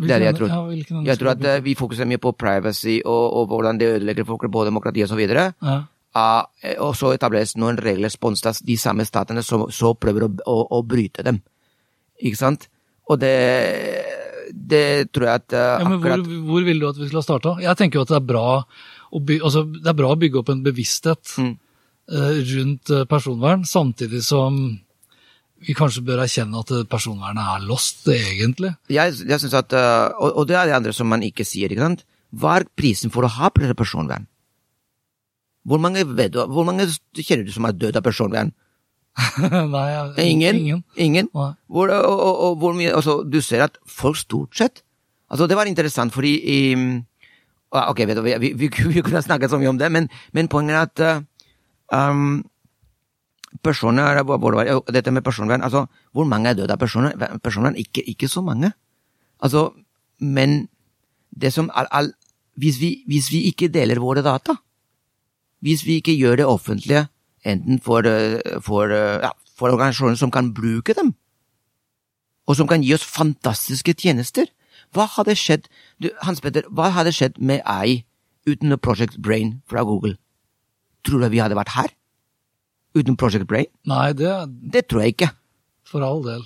[0.00, 0.48] Det er det jeg tror.
[0.48, 4.24] Ja, Jeg tror at vi eh, fokuserer mye på privacy og, og hvordan det ødelegger
[4.24, 5.20] folk på demokrati osv.
[5.20, 5.80] Ja.
[6.10, 6.42] Uh,
[6.82, 10.56] og så etableres noen regler sponset av de samme statene som så prøver å, å,
[10.78, 11.38] å bryte dem.
[12.20, 12.68] Ikke sant?
[13.10, 13.34] Og det,
[14.52, 17.56] det tror jeg at Ja, men akkurat hvor vil du at vi skulle ha starta?
[17.62, 18.44] Jeg tenker jo at det er bra
[19.10, 21.56] å, by, altså, det er bra å bygge opp en bevissthet Mm.
[22.10, 24.56] uh, rundt eh, personvern, samtidig som
[25.60, 28.72] vi kanskje bør erkjenne at eh, personvernet er lost, egentlig.
[28.90, 29.74] Jeg, jeg synes at,
[30.16, 32.06] og, og det er det andre som man ikke sier, ikke sant?
[32.30, 34.26] Hva er prisen for å ha personvern?
[35.66, 36.86] Hvor mange, vet hvor mange
[37.18, 38.54] kjenner du som er død av personvern?
[39.74, 40.56] Nei, jeg- Ingen?
[40.56, 40.84] ingen.
[40.96, 41.28] Ingen?
[41.32, 44.82] Hvor, og, og, og hvor mye, altså, du ser at folk stort sett
[45.30, 46.74] Altså, det var interessant, fordi i
[47.72, 50.48] ah, Ok, vet du, vi, vi, vi, kunne snakket så mye om det, men, men
[50.50, 52.40] poenget er at uh, um,
[53.62, 54.22] personer,
[54.90, 57.38] Dette med personvern, altså, hvor mange er døde av personvern?
[57.42, 58.72] Personvern, ikke, ikke så mange.
[59.42, 59.70] Altså,
[60.20, 60.68] men
[61.30, 62.12] det som er all,
[62.58, 64.56] hvis, vi, hvis vi ikke deler våre data,
[65.62, 67.06] hvis vi ikke gjør det offentlige,
[67.44, 71.14] enten for, eh, for, eh, ja, for organisasjoner som kan bruke dem,
[72.46, 74.46] og som kan gi oss fantastiske tjenester.
[74.92, 75.68] Hva hadde skjedd
[76.00, 78.04] du, Hans Petter, hva hadde skjedd med AI
[78.46, 80.16] uten Project Brain fra Google?
[81.04, 81.90] Tror du vi hadde vært her?
[82.94, 83.66] Uten Project Brain?
[83.86, 85.30] Nei, det Det tror jeg ikke.
[85.84, 86.42] for all del.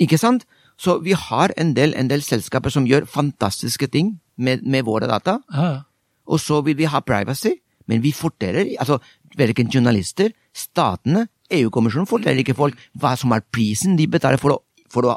[0.00, 0.44] Ikke sant?
[0.78, 5.06] Så vi har en del, en del selskaper som gjør fantastiske ting med, med våre
[5.08, 5.82] data, ja.
[6.26, 7.54] og så vil vi ha privacy,
[7.86, 8.98] men vi forteller altså
[9.36, 14.62] verken journalister, statene, EU-kommisjonen forteller ikke folk hva som er prisen de betaler for å,
[14.90, 15.16] for å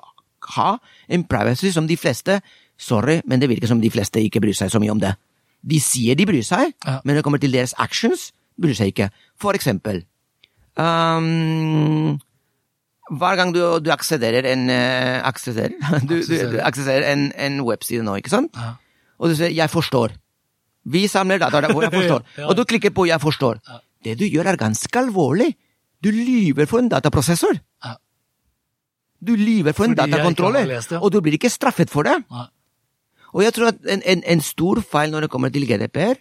[0.56, 0.70] ha
[1.10, 2.42] en privacy som de fleste
[2.80, 5.10] Sorry, men det virker som de fleste ikke bryr seg så mye om det.
[5.68, 7.02] De sier de bryr seg, Ja.
[7.04, 9.10] men når det kommer til deres actions, bryr seg ikke.
[9.36, 10.06] For eksempel
[10.80, 12.16] um,
[13.20, 15.76] hver gang du, du aksederer en uh, aksederer,
[16.10, 18.56] du, du, du aksederer en, en webside nå, ikke sant?
[18.56, 18.78] Ja.
[19.20, 20.16] Og du sier 'jeg forstår'.
[20.88, 22.24] Vi samler data hvor jeg forstår.
[22.48, 23.60] Og du klikker på 'jeg forstår'.
[23.68, 23.82] Ja.
[24.04, 25.54] Det du gjør, er ganske alvorlig.
[26.04, 27.60] Du lyver for en dataprosessor.
[27.84, 27.96] Ja.
[29.20, 31.02] Du lyver for en Fordi datakontroller, lest det.
[31.02, 32.16] og du blir ikke straffet for det.
[32.32, 32.48] Nei.
[33.34, 36.18] Og jeg tror at en, en, en stor feil når det kommer til GDPR,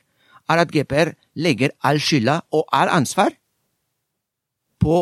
[0.49, 3.33] er at GDPR legger all skylda og all ansvar
[4.81, 5.01] på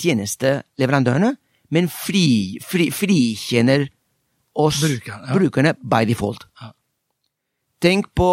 [0.00, 1.34] tjenesteleverandørene,
[1.70, 3.86] men fri, fri, frikjenner
[4.54, 5.34] oss Brukerne, ja.
[5.34, 6.46] brukerne by default.
[6.60, 6.72] Ja.
[7.82, 8.30] Tenk på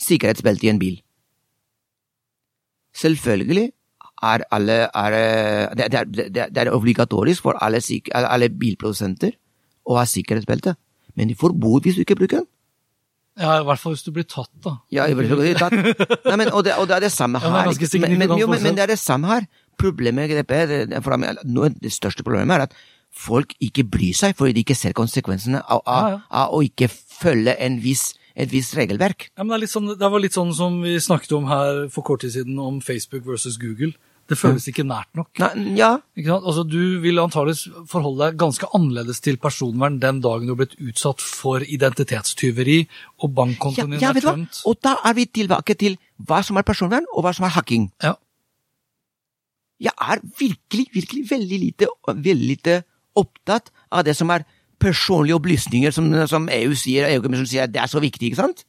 [0.00, 0.98] sikkerhetsbeltet i en bil.
[2.96, 3.70] Selvfølgelig
[4.24, 5.16] er alle er,
[5.76, 7.82] det, er, det, er- obligatorisk for alle,
[8.14, 9.36] alle bilprodusenter
[9.86, 10.74] å ha sikkerhetsbelte,
[11.14, 12.48] men de får bot hvis du ikke bruker den.
[13.36, 14.78] Ja, i hvert fall hvis du blir tatt, da.
[14.88, 15.74] Ja, jeg vil blir tatt.
[16.30, 18.00] Nei, men, og, det, og det er det samme Ja, det her.
[18.00, 19.48] men, men, jo, men, det er det samme her.
[19.76, 22.76] Problemet med det, det, største problemet er at
[23.12, 26.22] folk ikke bryr seg fordi de ikke ser konsekvensene av, av, ja.
[26.32, 29.30] av å ikke følge en viss, et visst regelverk.
[29.32, 32.22] Ja, men det, sånn, det var litt sånn som vi snakket om her for kort
[32.24, 33.94] tid siden, om Facebook versus Google.
[34.26, 35.30] Det føles ikke nært nok.
[35.38, 35.92] Nei, ja?
[36.34, 40.74] Altså, du vil antakeligvis forholde deg ganske annerledes til personvern den dagen du har blitt
[40.82, 42.80] utsatt for identitetstyveri
[43.22, 44.60] og bankkontoen din ja, er tømt.
[44.66, 45.94] Og da er vi tilbake til
[46.26, 47.86] hva som er personvern, og hva som er hacking.
[48.02, 48.16] Ja.
[49.86, 52.80] Jeg er virkelig, virkelig veldig lite, veldig lite
[53.16, 54.42] opptatt av det som er
[54.82, 58.66] personlige opplysninger, som, som EU sier, EU-kommisjonen sier det er så viktig, ikke sant?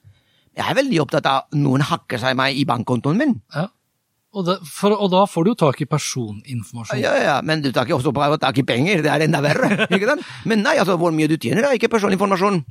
[0.57, 3.35] Jeg er veldig opptatt av at noen hakker seg meg i bankkontoen min.
[3.53, 3.67] Ja.
[4.37, 6.99] Og, det, for, og da får du jo tak i personinformasjon.
[7.01, 9.69] Ja, ja, men du tar ikke også på tak i penger, det er enda verre,
[9.95, 10.25] ikke sant?
[10.49, 12.61] Men nei, altså, hvor mye du tjener er ikke personlig informasjon.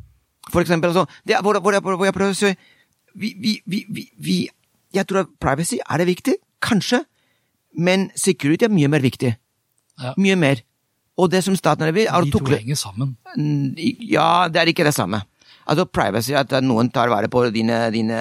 [0.51, 2.53] For eksempel, altså, det er hvor, hvor, jeg, hvor jeg prøver å si,
[3.17, 4.37] vi, vi, vi, vi, vi,
[4.95, 7.03] jeg tror at privacy er det viktig, kanskje,
[7.77, 9.33] men security er mye mer viktig.
[10.03, 10.13] Ja.
[10.21, 10.63] Mye mer.
[11.19, 13.17] Og det som staten vil, De to henger sammen.
[13.37, 13.75] Mm,
[14.11, 15.23] Ja, det er ikke det samme.
[15.67, 18.19] Altså privacy, at noen tar vare på dine, dine,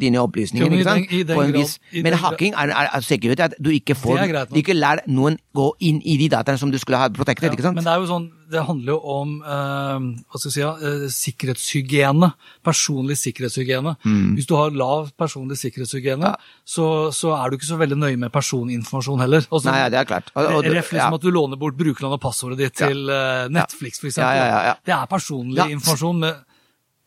[0.00, 1.78] dine opplysninger, Jo, den- den på en grad- vis.
[2.02, 5.36] Men hacking er, er, er security, at du ikke får, greit du ikke lar noen
[5.54, 7.42] gå inn i de dataene som du skulle ha protektet.
[7.44, 7.74] Ja, ikke sant?
[7.74, 11.04] Men det er jo sånn, det handler jo om eh, hva skal jeg si, eh,
[11.16, 12.28] sikkerhetshygiene.
[12.66, 13.96] Personlig sikkerhetshygiene.
[14.06, 14.32] Mm.
[14.38, 16.32] Hvis du har lav personlig sikkerhetshygiene,
[16.66, 19.46] så, så er du ikke så veldig nøye med personinformasjon heller.
[19.50, 20.32] Også, Nei, ja, det er klart.
[20.34, 21.20] Og, og, Ref liksom ja.
[21.20, 22.90] at du låner bort brukerlån og passordet ditt Ja.
[22.90, 24.02] til eh, Netflix.
[24.16, 24.74] Ja, ja, ja, ja.
[24.86, 25.70] Det er personlig Ja.
[25.72, 26.20] informasjon.
[26.26, 26.42] Med,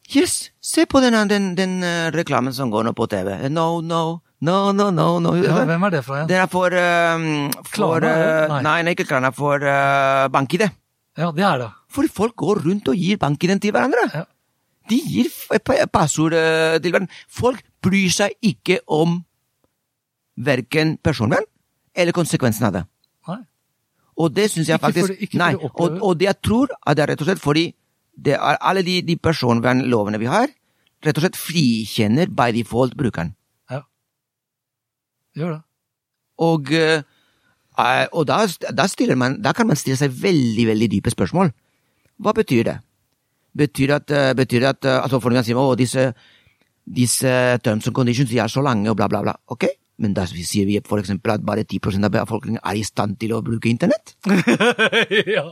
[0.10, 1.84] Yes, se på den, den, den
[2.15, 3.36] reklamen som går nå på TV.
[3.54, 5.36] No, no, no, no, no, no.
[5.38, 6.30] ja, hvem er det fra igjen?
[6.32, 8.13] Det er for, um, for Klarna,
[8.49, 8.62] Uh.
[8.63, 8.82] Nei.
[8.82, 10.65] Nei, ikke Klarna, for uh, BankID.
[11.17, 11.69] Ja, det er det.
[11.89, 14.06] Fordi folk går rundt og gir BankID til hverandre.
[14.13, 14.24] Ja.
[14.89, 15.30] De gir
[15.93, 17.13] passord eh, til hverandre.
[17.30, 19.19] Folk bryr seg ikke om
[20.39, 21.45] verken personvern
[21.95, 22.86] eller konsekvensen av det.
[23.28, 23.41] Nei.
[24.19, 27.04] Og det syns jeg faktisk ikke fordi Nei, og, og det jeg tror, at det
[27.04, 27.65] er rett og slett fordi
[28.19, 30.50] det er alle de, de personvernlovene vi har,
[31.06, 33.34] rett og slett frikjenner by default brukeren.
[33.72, 33.84] Ja.
[35.34, 35.62] Det Gjør det.
[36.39, 37.04] Og, eh,
[38.12, 38.44] og da,
[38.76, 41.52] da, man, da kan man stille seg veldig, veldig dype spørsmål.
[42.20, 42.78] Hva betyr det?
[43.60, 46.04] Betyr at, betyr det at eh, altså Folk kan si at disse,
[46.86, 47.32] disse
[47.63, 49.36] terms and conditions de er så lange, og bla, bla, bla.
[49.48, 49.65] Ok,
[50.00, 53.34] men da sier vi for eksempel at bare 10 av befolkningen er i stand til
[53.36, 54.15] å bruke internett.
[55.36, 55.50] ja.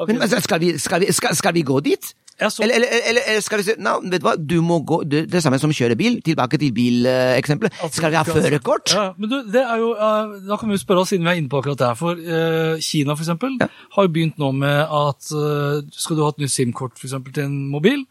[0.00, 0.16] Okay.
[0.16, 2.14] Men skal vi, skal vi, skal, skal vi gå dit?
[2.48, 5.02] Så- Eller, eller, eller, eller skal vi si no, vet du hva, du må gå
[5.04, 6.20] Det, det samme som kjøre bil.
[6.24, 7.74] Tilbake til bileksempelet.
[7.82, 8.94] Uh, skal vi ha førerkort?
[8.96, 11.34] Ja, men du, det er jo, uh, Da kan vi jo spørre oss siden vi
[11.34, 11.98] er inne på akkurat det her.
[12.00, 16.30] For uh, Kina for eksempel, har jo begynt nå med at eh, skal du ha
[16.32, 18.04] et nytt SIM-kort for eksempel, til en mobil,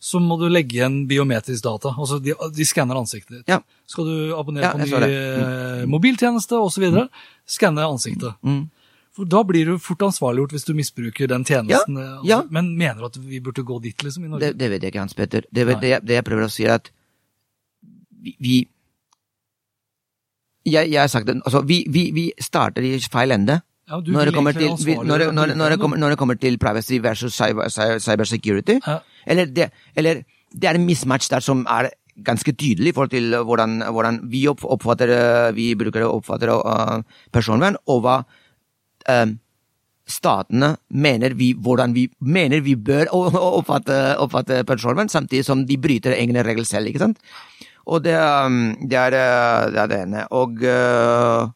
[0.00, 1.92] så må du legge igjen biometrisk data.
[1.98, 3.48] Altså De, de skanner ansiktet ditt.
[3.50, 3.60] Ja.
[3.88, 5.04] Skal du abonnere Ja, på ny mm.
[5.08, 6.84] eh, mobiltjeneste osv.,
[7.48, 8.36] skanne ansiktet.
[8.44, 8.64] Mm.
[9.14, 11.98] Da blir du fort ansvarliggjort hvis du misbruker den tjenesten.
[12.02, 12.38] Ja, ja.
[12.50, 14.48] Men mener du at vi burde gå dit liksom i Norge?
[14.48, 15.44] Det, det vet jeg ikke, Hans Petter.
[15.54, 16.90] Det, det, jeg- det jeg prøver å si, er at
[18.40, 18.56] vi,
[20.66, 24.30] jeg, jeg har sagt det, altså, vi, vi, vi starter i feil ende Ja, når
[24.30, 27.34] det, kommer til, vi, når, når, når, det kommer, når det kommer til privacy versus
[27.36, 27.68] cyber,
[28.00, 28.78] cyber, security.
[28.86, 28.98] Ja.
[29.28, 30.22] Eller, det, eller
[30.54, 31.90] det er en mismatch der som er
[32.24, 37.02] ganske tydelig i forhold til hvordan, hvordan vi oppfatter eh, vi brukere oppfatter uh,
[37.34, 38.20] personvern, og hva
[39.08, 39.26] eh,
[40.04, 46.16] statene mener vi, hvordan vi mener vi bør oppfatte, oppfatte personvern, samtidig som de bryter
[46.16, 46.90] egne regler selv.
[46.90, 47.20] ikke sant?
[47.84, 50.24] Og det, um, det, er, uh, det er det ene.
[50.32, 51.50] Og uh,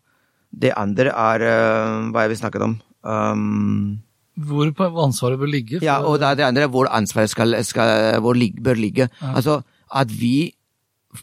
[0.53, 2.77] det andre er uh, hva jeg vil snakke om.
[3.05, 4.01] Um,
[4.37, 4.73] Hvor
[5.05, 5.81] ansvaret bør ligge?
[5.83, 9.09] ja, og det det andre er hvor ansvaret skal, skal, hvor lig, bør ligge.
[9.21, 9.63] Altså
[9.95, 10.53] at vi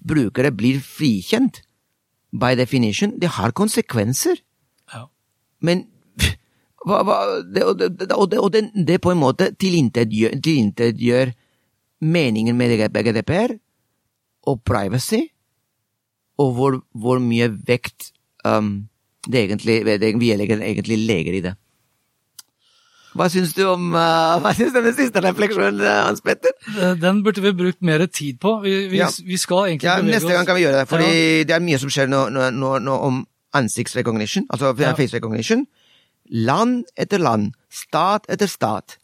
[0.01, 1.61] brukere blir frikjent
[2.33, 3.19] by definition.
[3.19, 4.41] Det har konsekvenser.
[4.93, 5.05] Ja.
[5.61, 5.85] Men
[6.85, 11.33] hva, hva, det, og det, og det, og det, det på en måte tilintetgjør tilintetgjør
[12.05, 13.55] meningen med GDPR
[14.45, 15.23] og privacy,
[16.37, 18.11] og hvor, hvor mye vekt
[18.45, 18.87] um,
[19.25, 21.55] det egentlig, det, vi egentlig legger i det.
[23.15, 26.51] Hva syns du om uh, hva synes du om den siste refleksjonen, Hans Petter?
[26.75, 28.59] Eh, Den burde vi brukt mer tid på.
[28.63, 29.07] Vi, vi, Ja.
[29.25, 31.07] vi skal egentlig Ja, bevege Neste gang kan vi gjøre det, for Ja.
[31.47, 33.23] det er mye som skjer nå, nå, nå, nå om
[33.55, 35.65] ansiktsrecognition, altså face recognition.
[36.31, 38.97] Land etter land, stat etter stat.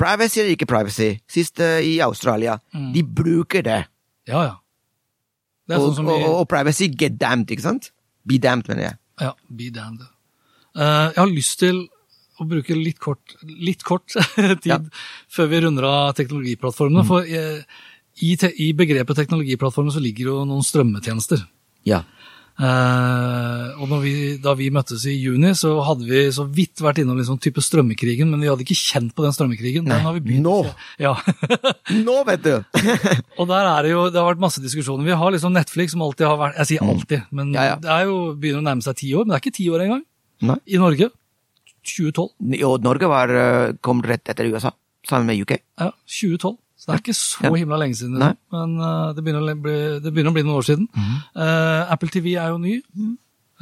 [0.00, 1.16] Privacy eller ikke privacy.
[1.28, 2.58] Sist eh, i Australia.
[2.74, 2.90] Mm.
[2.94, 3.82] De bruker det.
[4.28, 4.54] Ja, ja.
[5.66, 7.90] Det er Og, sånn som vi og, og privacy get damned, ikke sant?
[8.28, 8.98] Be damned, mener jeg.
[9.24, 10.04] Ja, be damned.
[10.76, 11.80] Uh, jeg har lyst til
[12.36, 14.12] å bruke litt kort, litt kort
[14.62, 14.78] tid Ja.
[15.32, 17.02] før vi runder av teknologiplattformene.
[17.02, 17.08] Mm.
[17.08, 17.84] For uh,
[18.22, 21.40] i, te, i begrepet teknologiplattformer så ligger jo noen strømmetjenester.
[21.88, 22.02] Ja.
[22.56, 27.18] Eh, og vi, da vi møttes i juni, så hadde vi så vidt vært innom
[27.20, 29.84] liksom type strømmekrigen, men vi hadde ikke kjent på den strømmekrigen.
[29.84, 30.56] Nei, Den har vi begynt nå.
[31.02, 31.12] Ja.
[32.06, 32.54] Nå, vet du!
[33.40, 35.04] og der er det jo, det har vært masse diskusjoner.
[35.06, 37.54] Vi har liksom Netflix som alltid har vært Jeg sier alltid, men Mm.
[37.54, 37.74] Ja, ja.
[37.78, 39.22] det er jo begynner å nærme seg ti år.
[39.22, 40.00] Men det er ikke ti år engang.
[40.48, 40.56] Nei.
[40.66, 41.06] I Norge.
[41.86, 42.56] 2012.
[42.58, 44.72] Jo, Norge var, eh, kom rett etter USA,
[45.06, 45.52] sammen med UK.
[45.78, 46.56] Ja, 2012.
[46.76, 47.52] Så det er ikke så Ja.
[47.56, 48.34] himla lenge siden, Nei.
[48.52, 50.88] men eh, det, begynner bli, det begynner å bli noen år siden.
[50.92, 51.14] Mm.
[51.34, 52.74] Uh, Apple TV er jo ny.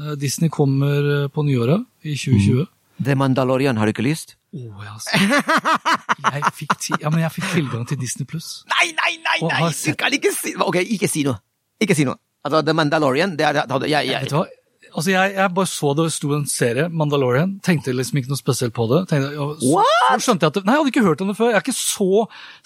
[0.01, 2.67] Uh, Disney kommer på nyåret i 2020.
[3.05, 4.35] The Mandalorian, har du ikke lyst?
[4.55, 5.15] Å, ja, altså.
[6.35, 8.65] jeg, fikk ja, men jeg fikk tilgang til Disney pluss.
[8.71, 9.39] Nei, nei, nei!
[9.47, 11.39] Nei, Du kan ikke si Ok, ikke si noe.
[11.83, 12.19] Ikke si noe.
[12.45, 14.47] Altså, The Mandalorian, det er det- jeg, jeg, Vet du hva?
[14.95, 18.75] Altså, jeg, jeg bare så det sto en serie, Mandalorian, tenkte liksom ikke noe spesielt
[18.77, 19.01] på det.
[19.11, 20.07] Tenkte, og så, What?
[20.13, 21.51] så skjønte jeg at det, Nei, jeg hadde ikke hørt om det før.
[21.51, 22.25] Jeg er ikke så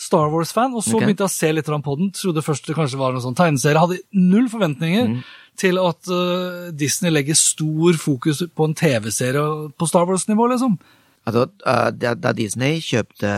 [0.08, 0.76] Star Wars-fan.
[0.76, 1.08] Og så okay.
[1.08, 2.12] begynte jeg å se litt på den.
[2.18, 3.84] Trodde først det kanskje var noen sånn tegneserie.
[3.84, 5.20] Hadde null forventninger Mm.
[5.58, 10.78] til at uh, Disney legger stor fokus på en TV-serie på Star Wars-nivå, liksom.
[11.26, 13.32] Altså, uh, da Disney kjøpte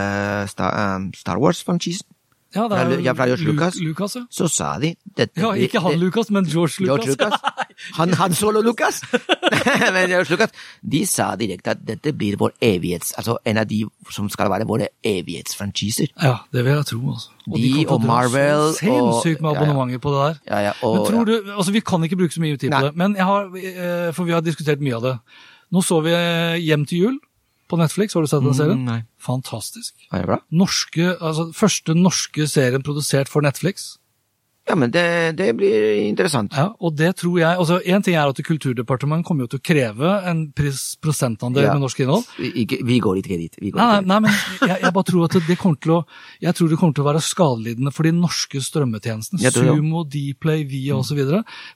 [0.50, 2.06] Star, um, Star Wars-franchisen,
[2.54, 3.76] Ja, det er ja, fra George Lu- Lucas.
[3.78, 4.22] Lucas ja.
[4.30, 7.04] så sa de dette ja, ikke han det- Lucas, men George Lucas.
[7.06, 7.40] George Lucas.
[7.96, 9.00] Han, han solo Lucas.
[9.94, 10.50] Men George Lucas.
[10.82, 13.14] De sa direkte at dette blir vår evighets...
[13.16, 13.78] Altså en av de
[14.12, 16.10] som skal være våre evighetsfranchiser.
[16.20, 17.00] Ja, det vil jeg tro.
[17.14, 17.30] altså.
[17.46, 20.02] De de til og Marvel så Sinnssykt med abonnementer ja, ja.
[20.04, 20.36] på det der.
[20.50, 22.76] Ja, ja, og, Men tror du, altså Vi kan ikke bruke så mye tid på
[22.76, 22.84] Nei.
[22.90, 25.16] det, men jeg har, eh, for vi har diskutert mye av det.
[25.72, 27.18] Nå så vi eh, Hjem til jul
[27.70, 28.16] på Netflix.
[28.16, 28.82] Har du sett den serien?
[28.82, 28.98] Mm, nei.
[29.22, 29.94] Fantastisk.
[30.10, 30.40] Er det bra.
[30.50, 33.92] Norske, altså Første norske serien produsert for Netflix.
[34.70, 35.04] Ja, men det,
[35.38, 36.54] det blir interessant.
[36.56, 39.64] Ja, og det tror jeg, altså En ting er at Kulturdepartementet kommer jo til å
[39.66, 41.72] kreve en prosentandel Ja.
[41.74, 42.24] med norsk innhold.
[42.38, 43.56] Vi, ikke, vi går ikke dit.
[43.60, 44.32] Vi går Nei, nei, nei men
[44.68, 46.00] jeg, jeg bare tror at det kommer til å
[46.40, 49.40] jeg tror det kommer til å være skadelidende for de norske strømmetjenestene.
[49.42, 49.52] Det.
[49.56, 51.18] Sumo, Dplay, Via osv.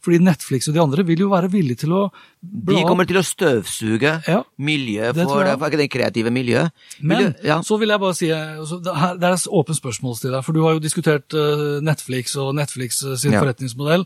[0.05, 2.03] Fordi Netflix og de andre vil jo være villige til å
[2.45, 5.59] bla De kommer til å støvsuge Ja, miljøet det for, jeg.
[5.59, 6.71] for det kreative miljøet.
[7.01, 7.59] Men Miljø- ja.
[7.65, 10.61] så vil jeg bare si altså, det, er et åpent spørsmål til deg, for du
[10.65, 13.41] har jo diskutert eh, Netflix og Netflix eh, sin Ja.
[13.41, 14.05] forretningsmodell.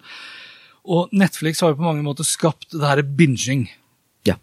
[0.89, 3.69] Og Netflix har jo på mange måter skapt det her binging.
[4.25, 4.37] Ja.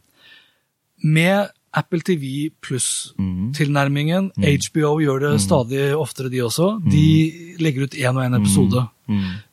[1.04, 6.70] Med Apple TV pluss-tilnærmingen, HBO gjør det stadig oftere, de også.
[6.92, 8.86] De legger ut én og én episode.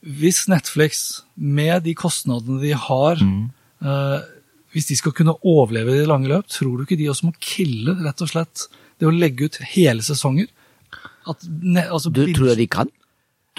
[0.05, 3.17] Hvis Netflix, med de kostnadene de har,
[3.83, 4.21] eh,
[4.73, 7.35] hvis de skal kunne overleve i det lange løp, tror du ikke de også må
[7.41, 8.69] kille rett og slett
[9.01, 10.47] det å legge ut hele sesonger?
[11.27, 12.89] At, ne, altså, Du tror de kan?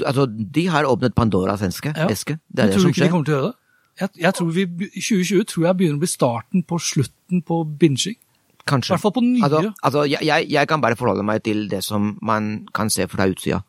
[0.01, 1.93] Altså, de har åpnet Pandoras eske.
[1.93, 2.07] Ja.
[2.09, 2.39] eske.
[2.49, 3.11] Det er det tror du som ikke de skjer.
[3.13, 3.57] kommer til å gjøre det?
[4.01, 4.65] Jeg, jeg tror vi,
[4.97, 8.17] 2020 tror jeg begynner å bli starten på slutten på binging.
[8.17, 8.95] I Kanskje.
[8.95, 9.43] hvert fall på nye.
[9.43, 13.05] Altså, altså jeg, jeg, jeg kan bare forholde meg til det som man kan se
[13.11, 13.61] fra utsida.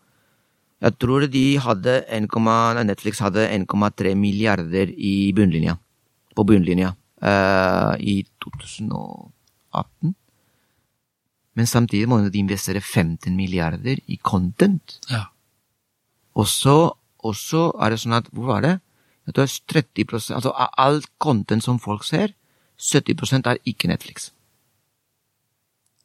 [0.84, 2.28] Jeg tror de hadde 1,
[2.84, 5.76] Netflix hadde 1,3 milliarder i bunnlinja.
[6.36, 6.92] På bunnlinja.
[7.24, 10.14] Uh, I 2018.
[11.54, 14.98] Men samtidig må de investere 15 milliarder i content.
[15.10, 15.24] Ja.
[16.34, 16.76] Og så,
[17.24, 18.78] og så er det sånn at Hvor var det?
[19.26, 22.34] Jeg tror det er 30 Altså av alt content som folk ser,
[22.80, 24.32] 70% er ikke Netflix.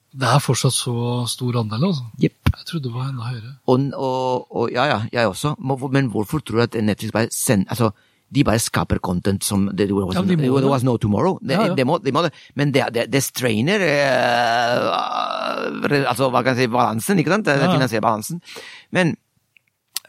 [0.10, 0.94] Det er fortsatt så
[1.30, 2.06] stor andel, altså.
[2.18, 2.38] Yep.
[2.58, 3.52] Jeg trodde det var enda høyere.
[3.70, 5.56] Og, og, og ja, ja, jeg også.
[5.92, 7.92] Men hvorfor tror du at Netflix bare sender Altså,
[8.36, 11.40] de bare skaper content som there, was, Ja, de må there was no tomorrow.
[11.42, 11.76] Det, Ja, ja.
[11.76, 12.30] De må, de må.
[12.56, 14.90] Men det, det, det strainer eh,
[16.10, 17.46] Altså, hva kan jeg si, balansen, ikke sant?
[17.46, 18.42] Det finansielle balansen.
[18.92, 19.16] Men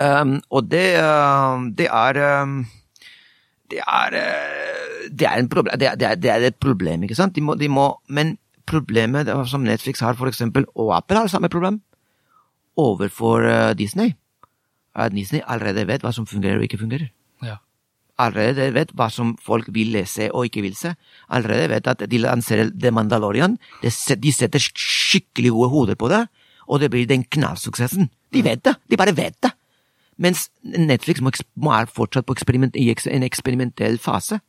[0.00, 2.64] ehm, Og det, ehm, det er um,
[3.70, 7.18] det er, eh, det er, en problem, det er, det er, det et problem, ikke
[7.18, 7.34] sant?
[7.36, 8.36] De må, de må, men
[8.66, 11.80] problemet som Netflix har, for eksempel, og Apple har samme problem,
[12.76, 14.14] overfor eh, Disney,
[14.94, 17.10] at Disney allerede vet hva som fungerer og ikke fungerer.
[17.46, 17.56] Ja.
[18.20, 20.90] allerede vet hva som folk vil lese og ikke vil se.
[21.32, 23.54] Allerede vet at de lanserer The Mandalorian.
[23.80, 23.90] De
[24.32, 26.26] setter skikkelig gode hoder på det,
[26.68, 28.10] og det blir den knallsuksessen.
[28.34, 28.74] De vet det.
[28.90, 29.54] De bare vet det.
[30.20, 34.40] Mens Netflix må, må er fortsatt på eksperiment, i en eksperimentell fase.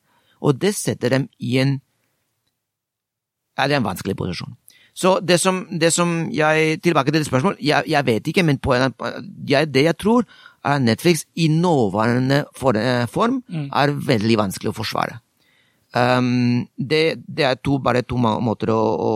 [0.41, 1.79] Og det setter dem i en
[3.57, 4.55] Ja, det er en vanskelig posisjon.
[4.93, 7.59] Så det som, det som jeg Tilbake til det spørsmålet.
[7.63, 8.93] Jeg, jeg vet ikke, men på en,
[9.47, 10.25] jeg, det jeg tror,
[10.63, 12.43] er at Netflix i nåværende
[12.75, 15.19] eh, form er veldig vanskelig å forsvare.
[15.91, 19.13] Um, det, det er to, bare to måter å, å,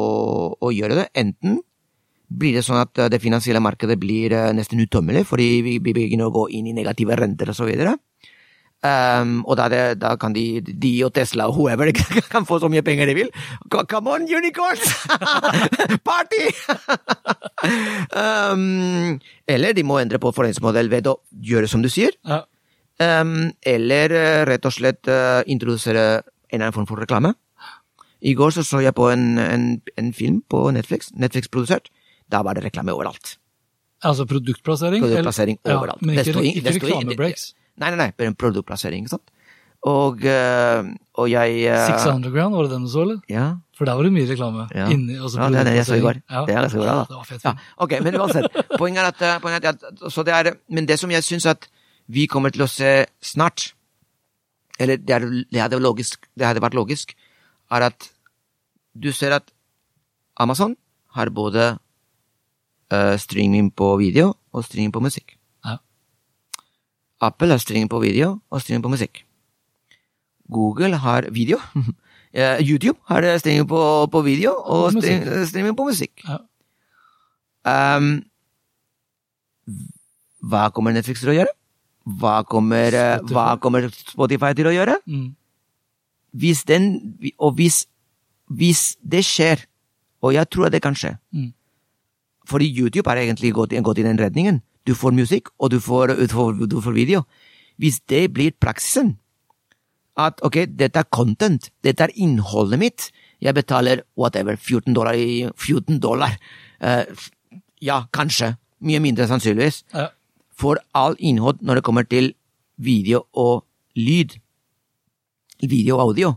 [0.60, 1.06] å gjøre det.
[1.16, 1.60] Enten
[2.30, 6.30] blir det sånn at eh, det finansielle markedet blir eh, nesten utømmelig, fordi vi, begynner
[6.30, 7.72] å gå inn i negative renter osv.
[8.86, 11.90] Um, og da, det, da kan de, de og Tesla og whoever
[12.34, 13.32] kan få så mye penger de vil.
[13.72, 14.84] Come on, unicorns!
[16.10, 16.44] Party!
[18.14, 19.18] um,
[19.56, 22.14] eller de må endre på forretningsmodell ved å gjøre som du sier.
[22.28, 22.44] Ja.
[23.02, 27.34] Um, eller eh, rett og slett uh, introdusere en eller annen form for reklame.
[28.26, 29.66] I går så, så jeg på en, en,
[29.98, 31.90] en film på Netflix, Netflix-produsert.
[32.30, 33.38] Da var det reklame overalt.
[34.04, 35.02] Altså produktplassering?
[35.04, 36.02] eller- Produktplassering overalt.
[36.02, 37.54] Ja, men Det ikke, i- ikke reklamebreaks.
[37.78, 39.32] Nei, nei, nei, produktplassering, ikke sant?
[39.86, 40.82] Og, eh,
[41.14, 43.20] og jeg eh, Six Underground, var det den du så, eller?
[43.30, 44.68] Ja, For der var det mye reklame.
[44.74, 44.88] Ja.
[44.90, 46.22] Inni, ja det er det jeg så i går.
[46.32, 46.46] Ja.
[46.46, 47.04] Det er ganske bra, da.
[47.06, 47.44] Det var fett.
[47.44, 48.52] Ja, ok, men uansett.
[48.80, 51.46] Poenget er at, eh, poenget er at så det er, Men det som jeg syns
[51.46, 51.68] at
[52.10, 53.74] vi kommer til å se snart,
[54.80, 55.20] eller det, er,
[55.52, 57.14] det, hadde, logisk, det hadde vært logisk,
[57.72, 58.10] er at
[58.98, 59.52] du ser at
[60.40, 60.76] Amazon
[61.16, 61.78] har både
[62.92, 65.38] eh, streaming på video og streaming på musikk.
[65.66, 65.78] Ja.
[67.22, 69.24] Apple har streaming på video og streaming på musikk.
[70.52, 71.58] Google har video.
[72.36, 73.78] Eh, YouTube har streaming på,
[74.12, 76.20] på video og Og stream, streaming på musikk.
[76.28, 76.42] Ja.
[77.96, 78.26] Um,
[80.44, 81.54] hva kommer Netflix til å gjøre?
[82.20, 83.34] Hva kommer, eh, Spotify.
[83.34, 84.98] hva kommer Spotify til å gjøre?
[85.08, 85.30] Mm.
[86.36, 86.90] Hvis den,
[87.40, 87.86] og hvis,
[88.52, 89.64] hvis det skjer,
[90.22, 91.54] og jeg tror at det kan skje, Mm.
[92.50, 96.14] Fordi YouTube har egentlig gått, gått i den redningen, du får musikk, og du får,
[96.20, 97.24] du får, du får video.
[97.82, 99.16] Hvis det blir praksisen,
[100.16, 103.08] at ok, dette er content, dette er innholdet mitt,
[103.44, 106.38] jeg betaler whatever, 14 dollar i 14 dollar,
[106.80, 107.04] uh,
[107.84, 108.54] ja, kanskje,
[108.86, 110.10] mye mindre sannsynligvis, Ja.
[110.56, 112.34] for all innhold når det kommer til
[112.78, 113.66] video og
[113.96, 114.38] lyd,
[115.62, 116.36] video og audio,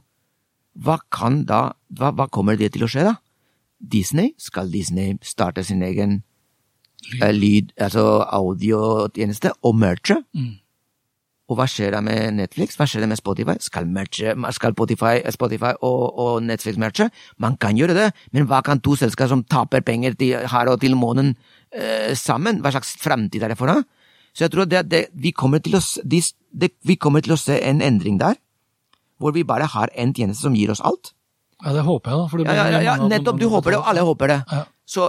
[0.78, 3.14] hva kan da, hva, hva kommer det til å skje da?
[3.79, 6.22] Disney, skal Disney starte sin egen
[7.12, 10.18] lyd, lyd altså audiotjeneste, og merge?
[10.35, 10.57] Mm.
[11.49, 12.76] Og hva skjer da med Netflix?
[12.76, 13.55] Hva skjer det med Spotify?
[13.64, 17.09] Skal, merge, skal Spotify, Spotify og, og Netflix merge?
[17.41, 20.83] Man kan gjøre det, men hva kan to selskaper som taper penger til, her og
[20.83, 21.33] til månen
[21.72, 22.61] eh, sammen?
[22.61, 23.81] Hva slags fremtid er det for da?
[24.37, 26.20] Så jeg tror det, det, vi, kommer å, de,
[26.53, 28.37] det, vi kommer til å se en endring der,
[29.18, 31.14] hvor vi bare har en tjeneste som gir oss alt.
[31.64, 32.26] Ja, det håper jeg, da.
[32.28, 34.38] For det Ja, ja, ja, nettopp, du håper det, og alle håper det.
[34.52, 34.64] Ja.
[34.86, 35.09] Så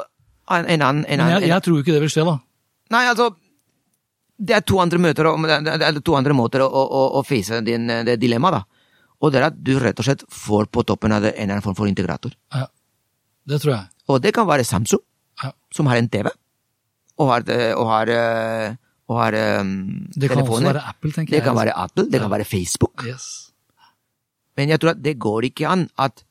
[0.49, 2.37] en, en annen en Men jeg, jeg tror ikke det vil skje, da.
[2.95, 3.29] Nei, altså
[4.39, 7.59] Det er to andre, møter, det er- er to andre måter å, å, å face
[7.61, 8.63] din, det dilemmaet, da.
[9.21, 11.57] Og det er at du rett og slett får på toppen av det en eller
[11.57, 12.31] annen form for integrator.
[12.55, 12.67] Ja.
[13.45, 13.89] Det tror jeg.
[14.07, 15.01] Og det kan være Samsung,
[15.43, 15.51] Ja.
[15.75, 16.29] som har en TV,
[17.19, 17.43] og har,
[17.75, 18.09] og har,
[19.09, 21.43] og har um, Det kan også være Apple, tenker Det jeg.
[21.43, 23.03] kan være Apple, det kan være Facebook.
[23.05, 23.51] Yes.
[24.55, 26.23] Men jeg tror at det går ikke an at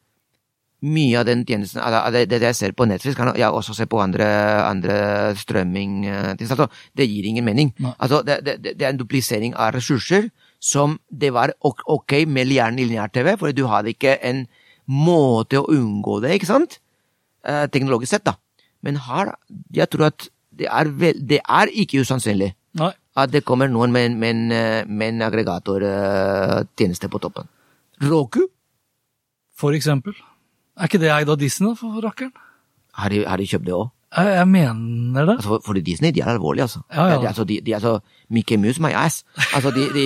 [0.82, 3.86] mye av den tjenesten av det, det jeg ser på Netflix, kan jeg også se
[3.90, 4.26] på andre,
[4.62, 4.98] andre
[5.34, 7.72] strømming eh, altså, Det gir ingen mening.
[7.98, 10.28] Altså, det, det, det er en duplisering av ressurser
[10.60, 14.46] som det var ok, med med lineær-TV, for du hadde ikke en
[14.86, 16.78] måte å unngå det, ikke sant?
[17.44, 18.34] Eh, teknologisk sett, da.
[18.82, 19.34] Men her,
[19.74, 22.92] jeg tror at det er, vel, det er ikke usannsynlig Nei.
[23.18, 27.46] at det kommer noen med, en- med, en, eh, med en aggregatortjeneste på toppen.
[28.02, 28.46] Roku?
[29.58, 30.14] For eksempel.
[30.78, 32.32] Er ikke det eid av Disney, da, for rakkeren?
[32.98, 33.88] Har de, har de kjøpt det òg?
[34.16, 35.34] Jeg, jeg mener det.
[35.36, 36.80] Altså, for, for Disney, de er alvorlige, altså.
[36.94, 37.18] Ja, ja.
[37.20, 37.98] De, altså, de, de er så
[38.30, 39.24] Mickey Mouse, my ass.
[39.54, 40.04] Altså, de, de,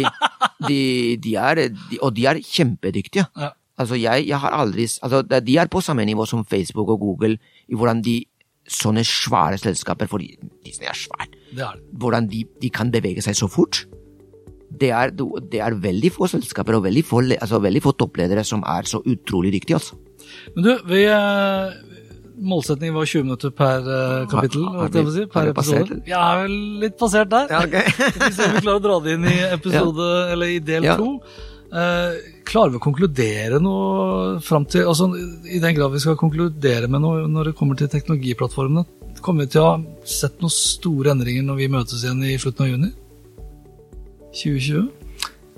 [0.68, 0.78] de,
[1.22, 3.26] de er de, Og de er kjempedyktige.
[3.38, 3.52] Ja.
[3.78, 7.38] Altså, jeg, jeg har aldri Altså, de er på samme nivå som Facebook og Google
[7.68, 8.24] i hvordan de
[8.72, 11.82] Sånne svære selskaper, for Disney er svært, Det er det.
[11.98, 13.80] hvordan de, de kan bevege seg så fort.
[14.83, 15.12] Det er,
[15.53, 19.01] det er veldig få selskaper og veldig få, altså, veldig få toppledere som er så
[19.07, 19.99] utrolig dyktige, altså.
[20.57, 21.80] Men du, vi eh,
[22.43, 25.83] Målsetningen var 20 minutter per eh, kapittel, Har- har vi- si, har per vi passert
[25.85, 26.09] episode.
[26.11, 27.47] Ja, er vel litt passert der.
[27.53, 27.85] Ja, okay.
[28.16, 30.97] Vi om vi klarer å dra det inn i episode, eller i del Ja.
[30.99, 31.12] to.
[31.72, 32.16] Eh,
[32.49, 35.07] klarer vi å konkludere noe fram til altså,
[35.49, 38.85] I den grad vi skal konkludere med noe når det kommer til teknologiplattformene,
[39.22, 39.78] kommer vi til å ha
[40.09, 42.91] sett noen store endringer når vi møtes igjen i slutten av juni?
[44.33, 44.91] 2020?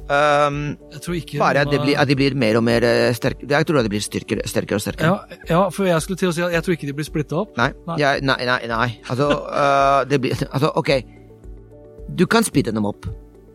[0.05, 3.15] Um, Jeg tror ikke bare at, de, blir, at de blir mer og mer eh,
[3.17, 3.47] sterke.
[3.49, 5.09] Jeg tror at de blir styrkere, sterkere og sterkere.
[5.09, 7.39] ja, ja, for jeg skulle til å si at jeg tror ikke de blir splitta
[7.41, 7.55] opp.
[7.57, 7.97] Nei, Nei.
[8.03, 8.89] ja, nei, nei, nei.
[9.09, 10.91] Altså, uh, det blir, altså, ok.
[12.19, 13.09] Du kan splitte dem opp,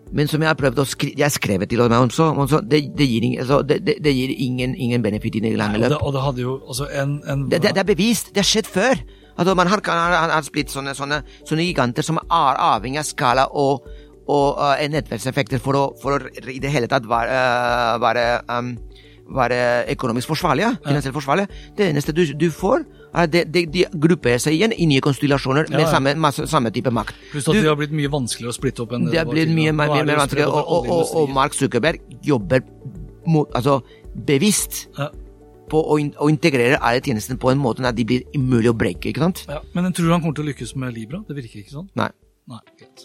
[0.10, 3.06] men som jeg har prøvd å skri Jeg skrev til meg også, også det, det
[3.06, 6.00] gir, ingen, altså, det, det, gir ingen, ingen benefit i det lange løp.
[6.02, 9.06] og det hadde jo altså en, en Det, det, er bevist, det har skjedd før.
[9.38, 13.06] Altså, man har, har, har, har splitt sånne, sånne, sånne giganter som er avhengig av
[13.08, 13.86] skala og,
[14.30, 18.76] og uh, nettverkseffekter for å, for å i det hele tatt være, uh, være, um,
[19.34, 19.58] være
[19.96, 21.50] økonomisk forsvarlige, finansielt forsvarlige.
[21.78, 22.86] Det eneste du, du får,
[23.34, 26.70] de, de, de grupper seg igjen i nye konstellasjoner med Ja, med samme, masse, samme
[26.74, 27.16] type makt.
[27.32, 29.34] Pluss at Du- det har blitt mye vanskeligere å splitte opp enn det har var
[29.38, 31.34] blitt mye mer, er mer, det vanskelig, og, og, og, og.
[31.34, 32.62] Mark Zuckerberg jobber
[33.26, 33.80] mot, altså,
[34.30, 35.10] bevisst Ja.
[35.70, 38.78] på å, in, å integrere alle tjenestene på en måte at de blir umulig å
[38.78, 39.44] breake, ikke sant?
[39.50, 41.22] Ja, men jeg tror han kommer til å lykkes med Libra.
[41.28, 41.90] Det virker ikke sånn.
[41.98, 42.10] Nei.
[42.50, 43.04] Nei, greit.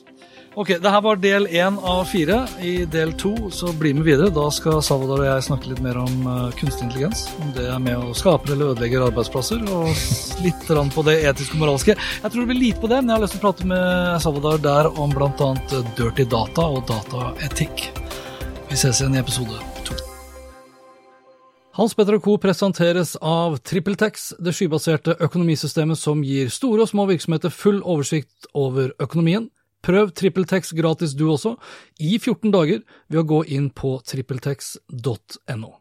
[0.55, 2.37] Ok, det her var del én av fire.
[2.63, 4.31] I del to så bli med videre.
[4.31, 7.25] Da skal Salvador og jeg snakke litt mer om eh, kunstig intelligens.
[7.43, 9.91] Om det er med og skaper eller ødelegger arbeidsplasser, og
[10.45, 11.97] litt på det etiske og moralske.
[11.99, 14.23] Jeg tror det blir lite på det, men jeg har lyst til å prate med
[14.23, 15.51] Salvador der om bl.a.
[15.99, 17.89] dirty data og dataetikk.
[18.71, 19.99] Vi ses igjen i episode to.
[21.75, 22.37] Hans Petter Co.
[22.39, 28.95] presenteres av TrippelTex, det skybaserte økonomisystemet som gir store og små virksomheter full oversikt over
[29.03, 29.51] økonomien.
[29.85, 31.57] Prøv TrippelTex gratis du også,
[32.01, 35.73] i 14 dager, ved å gå inn på trippeltex.no.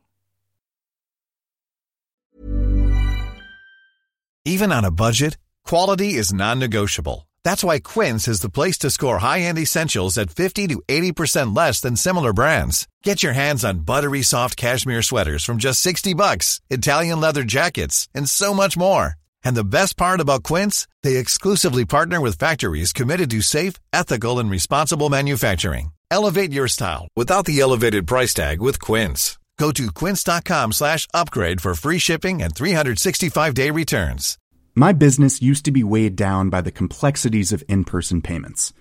[4.46, 7.30] Even on a budget, quality is non-negotiable.
[7.46, 11.80] That's why Quince is the place to score high-end essentials at 50 to 80% less
[11.80, 12.88] than similar brands.
[13.04, 18.10] Get your hands on buttery soft cashmere sweaters from just 60 bucks, Italian leather jackets,
[18.14, 19.16] and so much more.
[19.44, 24.40] And the best part about Quince, they exclusively partner with factories committed to safe, ethical,
[24.40, 25.92] and responsible manufacturing.
[26.12, 29.40] Elevate your style without the elevated price tag with Quince.
[29.58, 34.38] Go to quince.com slash upgrade for free shipping and 365-day returns.
[34.76, 38.74] My business used to be weighed down by the complexities of in person payments.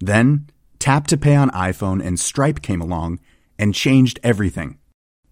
[0.00, 0.48] Then,
[0.78, 3.20] Tap to Pay on iPhone and Stripe came along
[3.58, 4.78] and changed everything.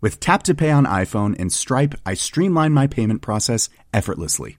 [0.00, 4.58] With Tap to Pay on iPhone and Stripe, I streamlined my payment process effortlessly.